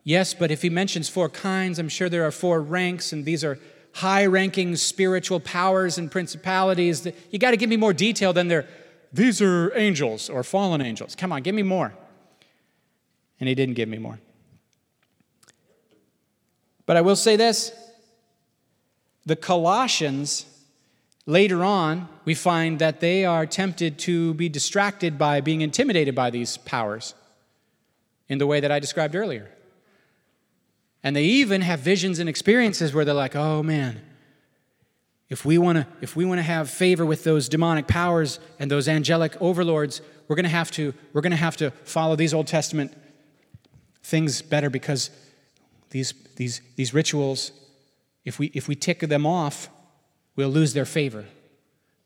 Yes, 0.07 0.33
but 0.33 0.51
if 0.51 0.61
he 0.61 0.69
mentions 0.69 1.09
four 1.09 1.27
kinds, 1.27 1.79
I'm 1.79 1.89
sure 1.89 2.07
there 2.07 2.25
are 2.25 2.31
four 2.31 2.61
ranks, 2.61 3.11
and 3.11 3.25
these 3.25 3.43
are 3.43 3.59
high 3.91 4.25
ranking 4.25 4.77
spiritual 4.77 5.41
powers 5.41 5.97
and 5.97 6.09
principalities. 6.09 7.05
You 7.29 7.37
got 7.39 7.51
to 7.51 7.57
give 7.57 7.69
me 7.69 7.75
more 7.75 7.91
detail 7.91 8.31
than 8.31 8.47
they're, 8.47 8.69
these 9.11 9.41
are 9.41 9.75
angels 9.75 10.29
or 10.29 10.45
fallen 10.45 10.79
angels. 10.79 11.13
Come 11.13 11.33
on, 11.33 11.41
give 11.41 11.53
me 11.53 11.61
more. 11.61 11.93
And 13.41 13.49
he 13.49 13.53
didn't 13.53 13.75
give 13.75 13.89
me 13.89 13.97
more. 13.97 14.17
But 16.85 16.95
I 16.95 17.01
will 17.01 17.17
say 17.17 17.35
this 17.35 17.73
the 19.25 19.35
Colossians, 19.35 20.45
later 21.27 21.63
on, 21.63 22.09
we 22.25 22.33
find 22.33 22.79
that 22.79 22.99
they 22.99 23.25
are 23.25 23.45
tempted 23.45 23.99
to 23.99 24.33
be 24.33 24.49
distracted 24.49 25.19
by 25.19 25.41
being 25.41 25.61
intimidated 25.61 26.15
by 26.15 26.31
these 26.31 26.57
powers 26.57 27.13
in 28.27 28.39
the 28.39 28.47
way 28.47 28.59
that 28.59 28.71
I 28.71 28.79
described 28.79 29.15
earlier. 29.15 29.51
And 31.03 31.15
they 31.15 31.23
even 31.23 31.61
have 31.61 31.81
visions 31.81 32.17
and 32.17 32.27
experiences 32.27 32.93
where 32.93 33.05
they're 33.05 33.13
like, 33.13 33.35
oh 33.35 33.61
man, 33.61 34.01
if 35.29 35.45
we 35.45 35.57
want 35.57 35.77
to 35.77 35.87
if 36.01 36.15
we 36.15 36.25
want 36.25 36.39
to 36.39 36.43
have 36.43 36.69
favor 36.69 37.05
with 37.05 37.23
those 37.23 37.47
demonic 37.49 37.87
powers 37.87 38.39
and 38.59 38.71
those 38.71 38.87
angelic 38.87 39.39
overlords, 39.41 40.01
we're 40.27 40.35
going 40.35 40.43
to 40.45 40.49
have 40.49 40.71
to 40.71 40.93
we're 41.13 41.21
going 41.21 41.31
to 41.31 41.37
have 41.37 41.57
to 41.57 41.71
follow 41.83 42.15
these 42.15 42.33
Old 42.33 42.47
Testament 42.47 42.93
things 44.01 44.41
better 44.41 44.69
because 44.69 45.11
these 45.89 46.13
these 46.37 46.61
these 46.77 46.93
rituals 46.93 47.51
if 48.23 48.39
we 48.39 48.47
if 48.47 48.67
we 48.67 48.75
tick 48.75 49.01
them 49.01 49.25
off, 49.25 49.69
we'll 50.37 50.49
lose 50.49 50.73
their 50.73 50.85
favor. 50.85 51.25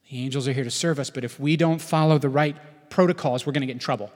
The 0.09 0.23
angels 0.23 0.47
are 0.47 0.53
here 0.53 0.63
to 0.63 0.71
serve 0.71 0.97
us, 0.97 1.11
but 1.11 1.23
if 1.23 1.39
we 1.39 1.55
don't 1.55 1.79
follow 1.79 2.17
the 2.17 2.29
right 2.29 2.57
protocols, 2.89 3.45
we're 3.45 3.53
going 3.53 3.61
to 3.61 3.67
get 3.67 3.73
in 3.73 3.79
trouble. 3.79 4.11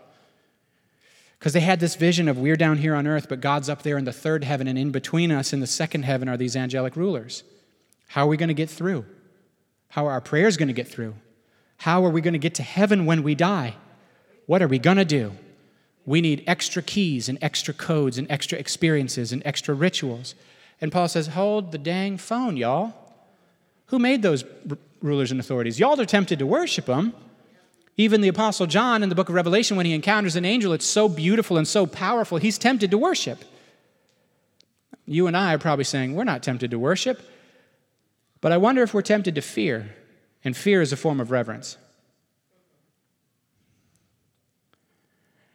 Because 1.38 1.54
they 1.54 1.60
had 1.60 1.80
this 1.80 1.96
vision 1.96 2.28
of 2.28 2.40
we're 2.40 2.56
down 2.56 2.80
here 2.80 2.96
on 2.96 3.06
earth, 3.06 3.30
but 3.30 3.42
God's 3.42 3.70
up 3.70 3.84
there 3.84 3.98
in 3.98 4.06
the 4.06 4.12
third 4.12 4.44
heaven, 4.44 4.68
and 4.68 4.80
in 4.80 4.90
between 4.92 5.32
us 5.32 5.54
in 5.54 5.60
the 5.60 5.68
second 5.68 6.04
heaven 6.04 6.28
are 6.28 6.38
these 6.38 6.56
angelic 6.56 6.96
rulers. 6.96 7.44
How 8.08 8.24
are 8.24 8.30
we 8.30 8.38
going 8.38 8.48
to 8.48 8.56
get 8.56 8.70
through? 8.70 9.06
How 9.90 10.08
are 10.08 10.12
our 10.12 10.22
prayers 10.22 10.58
going 10.58 10.70
to 10.70 10.74
get 10.74 10.88
through? 10.88 11.14
How 11.78 12.04
are 12.06 12.10
we 12.10 12.22
going 12.22 12.34
to 12.34 12.40
get 12.40 12.56
to 12.56 12.64
heaven 12.64 13.06
when 13.06 13.22
we 13.22 13.36
die? 13.36 13.76
What 14.46 14.62
are 14.62 14.68
we 14.68 14.80
going 14.80 14.98
to 14.98 15.06
do? 15.06 15.34
We 16.06 16.22
need 16.22 16.44
extra 16.46 16.82
keys 16.82 17.28
and 17.30 17.38
extra 17.42 17.74
codes 17.74 18.18
and 18.18 18.30
extra 18.30 18.58
experiences 18.58 19.32
and 19.32 19.42
extra 19.46 19.74
rituals. 19.74 20.36
And 20.80 20.92
Paul 20.92 21.08
says, 21.08 21.28
Hold 21.28 21.72
the 21.72 21.78
dang 21.78 22.18
phone, 22.18 22.58
y'all. 22.58 23.05
Who 23.88 24.00
made 24.00 24.22
those 24.22 24.44
r- 24.70 24.78
rulers 25.02 25.32
and 25.32 25.40
authorities? 25.40 25.80
Y'all 25.80 26.00
are 26.00 26.06
tempted 26.06 26.40
to 26.40 26.46
worship 26.46 26.86
them. 26.86 27.14
Even 27.98 28.22
the 28.22 28.28
Apostle 28.28 28.68
John 28.68 29.04
in 29.04 29.10
the 29.10 29.16
book 29.16 29.30
of 29.30 29.36
Revelation, 29.36 29.78
when 29.78 29.86
he 29.86 29.94
encounters 29.94 30.36
an 30.36 30.44
angel, 30.44 30.74
it's 30.74 30.86
so 30.86 31.08
beautiful 31.08 31.58
and 31.58 31.68
so 31.68 31.86
powerful, 31.86 32.38
he's 32.38 32.58
tempted 32.58 32.92
to 32.92 32.98
worship. 32.98 33.46
You 35.06 35.28
and 35.28 35.38
I 35.38 35.54
are 35.54 35.60
probably 35.60 35.86
saying, 35.86 36.14
We're 36.14 36.24
not 36.24 36.44
tempted 36.44 36.72
to 36.72 36.80
worship, 36.80 37.22
but 38.42 38.52
I 38.52 38.58
wonder 38.58 38.84
if 38.84 38.94
we're 38.94 39.02
tempted 39.02 39.36
to 39.36 39.42
fear, 39.42 39.96
and 40.44 40.58
fear 40.58 40.82
is 40.82 40.92
a 40.92 40.98
form 40.98 41.22
of 41.22 41.32
reverence. 41.32 41.78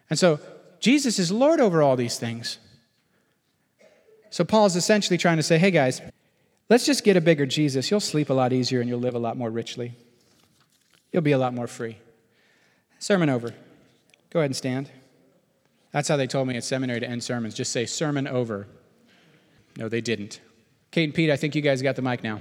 And 0.08 0.18
so, 0.18 0.40
Jesus 0.80 1.18
is 1.18 1.30
Lord 1.30 1.60
over 1.60 1.82
all 1.82 1.94
these 1.94 2.18
things. 2.18 2.58
So 4.30 4.44
Paul's 4.44 4.76
essentially 4.76 5.18
trying 5.18 5.36
to 5.36 5.42
say, 5.42 5.58
hey 5.58 5.70
guys, 5.70 6.00
let's 6.70 6.86
just 6.86 7.04
get 7.04 7.16
a 7.16 7.20
bigger 7.20 7.44
Jesus. 7.44 7.90
You'll 7.90 8.00
sleep 8.00 8.30
a 8.30 8.34
lot 8.34 8.54
easier 8.54 8.80
and 8.80 8.88
you'll 8.88 9.00
live 9.00 9.14
a 9.14 9.18
lot 9.18 9.36
more 9.36 9.50
richly. 9.50 9.92
You'll 11.12 11.22
be 11.22 11.32
a 11.32 11.38
lot 11.38 11.52
more 11.52 11.66
free. 11.66 11.98
Sermon 12.98 13.28
over. 13.28 13.52
Go 14.30 14.38
ahead 14.38 14.50
and 14.50 14.56
stand. 14.56 14.90
That's 15.92 16.08
how 16.08 16.16
they 16.16 16.28
told 16.28 16.46
me 16.46 16.56
at 16.56 16.64
seminary 16.64 17.00
to 17.00 17.08
end 17.08 17.22
sermons. 17.24 17.54
Just 17.54 17.72
say 17.72 17.84
sermon 17.84 18.28
over. 18.28 18.68
No, 19.76 19.88
they 19.88 20.00
didn't. 20.00 20.40
Kate 20.92 21.04
and 21.04 21.14
Pete, 21.14 21.30
I 21.30 21.36
think 21.36 21.54
you 21.54 21.62
guys 21.62 21.82
got 21.82 21.96
the 21.96 22.02
mic 22.02 22.22
now. 22.22 22.40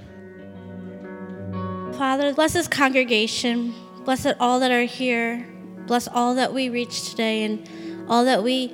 Father, 1.92 2.32
bless 2.32 2.52
this 2.52 2.68
congregation. 2.68 3.74
Bless 4.04 4.24
it 4.24 4.36
all 4.40 4.60
that 4.60 4.70
are 4.70 4.84
here. 4.84 5.46
Bless 5.86 6.06
all 6.06 6.36
that 6.36 6.54
we 6.54 6.68
reach 6.68 7.10
today 7.10 7.42
and 7.44 7.68
all 8.08 8.24
that 8.24 8.42
we 8.42 8.68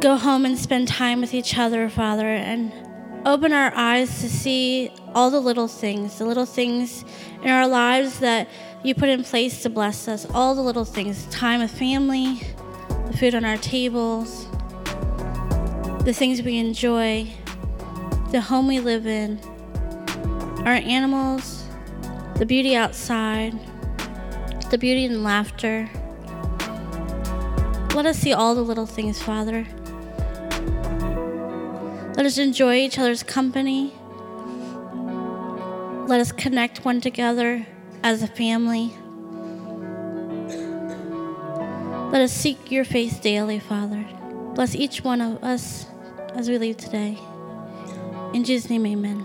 go 0.00 0.16
home 0.16 0.44
and 0.44 0.58
spend 0.58 0.88
time 0.88 1.20
with 1.20 1.34
each 1.34 1.58
other, 1.58 1.88
Father, 1.88 2.26
and 2.26 2.72
open 3.24 3.52
our 3.52 3.72
eyes 3.74 4.20
to 4.20 4.28
see 4.28 4.90
all 5.14 5.30
the 5.30 5.40
little 5.40 5.68
things, 5.68 6.18
the 6.18 6.24
little 6.24 6.46
things 6.46 7.04
in 7.42 7.50
our 7.50 7.66
lives 7.66 8.20
that 8.20 8.48
you 8.82 8.94
put 8.94 9.08
in 9.08 9.24
place 9.24 9.62
to 9.62 9.70
bless 9.70 10.08
us, 10.08 10.26
all 10.32 10.54
the 10.54 10.62
little 10.62 10.84
things 10.84 11.26
time 11.26 11.60
with 11.60 11.70
family, 11.70 12.40
the 13.06 13.16
food 13.16 13.34
on 13.34 13.44
our 13.44 13.56
tables, 13.56 14.46
the 16.04 16.12
things 16.12 16.42
we 16.42 16.58
enjoy, 16.58 17.28
the 18.30 18.40
home 18.40 18.68
we 18.68 18.80
live 18.80 19.06
in, 19.06 19.40
our 20.64 20.74
animals, 20.74 21.64
the 22.36 22.46
beauty 22.46 22.76
outside, 22.76 23.58
the 24.70 24.78
beauty 24.78 25.04
in 25.04 25.24
laughter. 25.24 25.88
Let 27.94 28.06
us 28.06 28.18
see 28.18 28.32
all 28.32 28.54
the 28.54 28.62
little 28.62 28.86
things, 28.86 29.20
Father. 29.20 29.66
Let 32.18 32.26
us 32.26 32.36
enjoy 32.36 32.74
each 32.78 32.98
other's 32.98 33.22
company. 33.22 33.92
Let 36.08 36.20
us 36.20 36.32
connect 36.32 36.84
one 36.84 37.00
together 37.00 37.64
as 38.02 38.24
a 38.24 38.26
family. 38.26 38.92
Let 42.10 42.20
us 42.20 42.32
seek 42.32 42.72
your 42.72 42.84
face 42.84 43.20
daily, 43.20 43.60
Father. 43.60 44.04
Bless 44.56 44.74
each 44.74 45.04
one 45.04 45.20
of 45.20 45.44
us 45.44 45.86
as 46.34 46.48
we 46.48 46.58
leave 46.58 46.78
today. 46.78 47.16
In 48.34 48.42
Jesus' 48.42 48.68
name, 48.68 48.84
amen. 48.84 49.24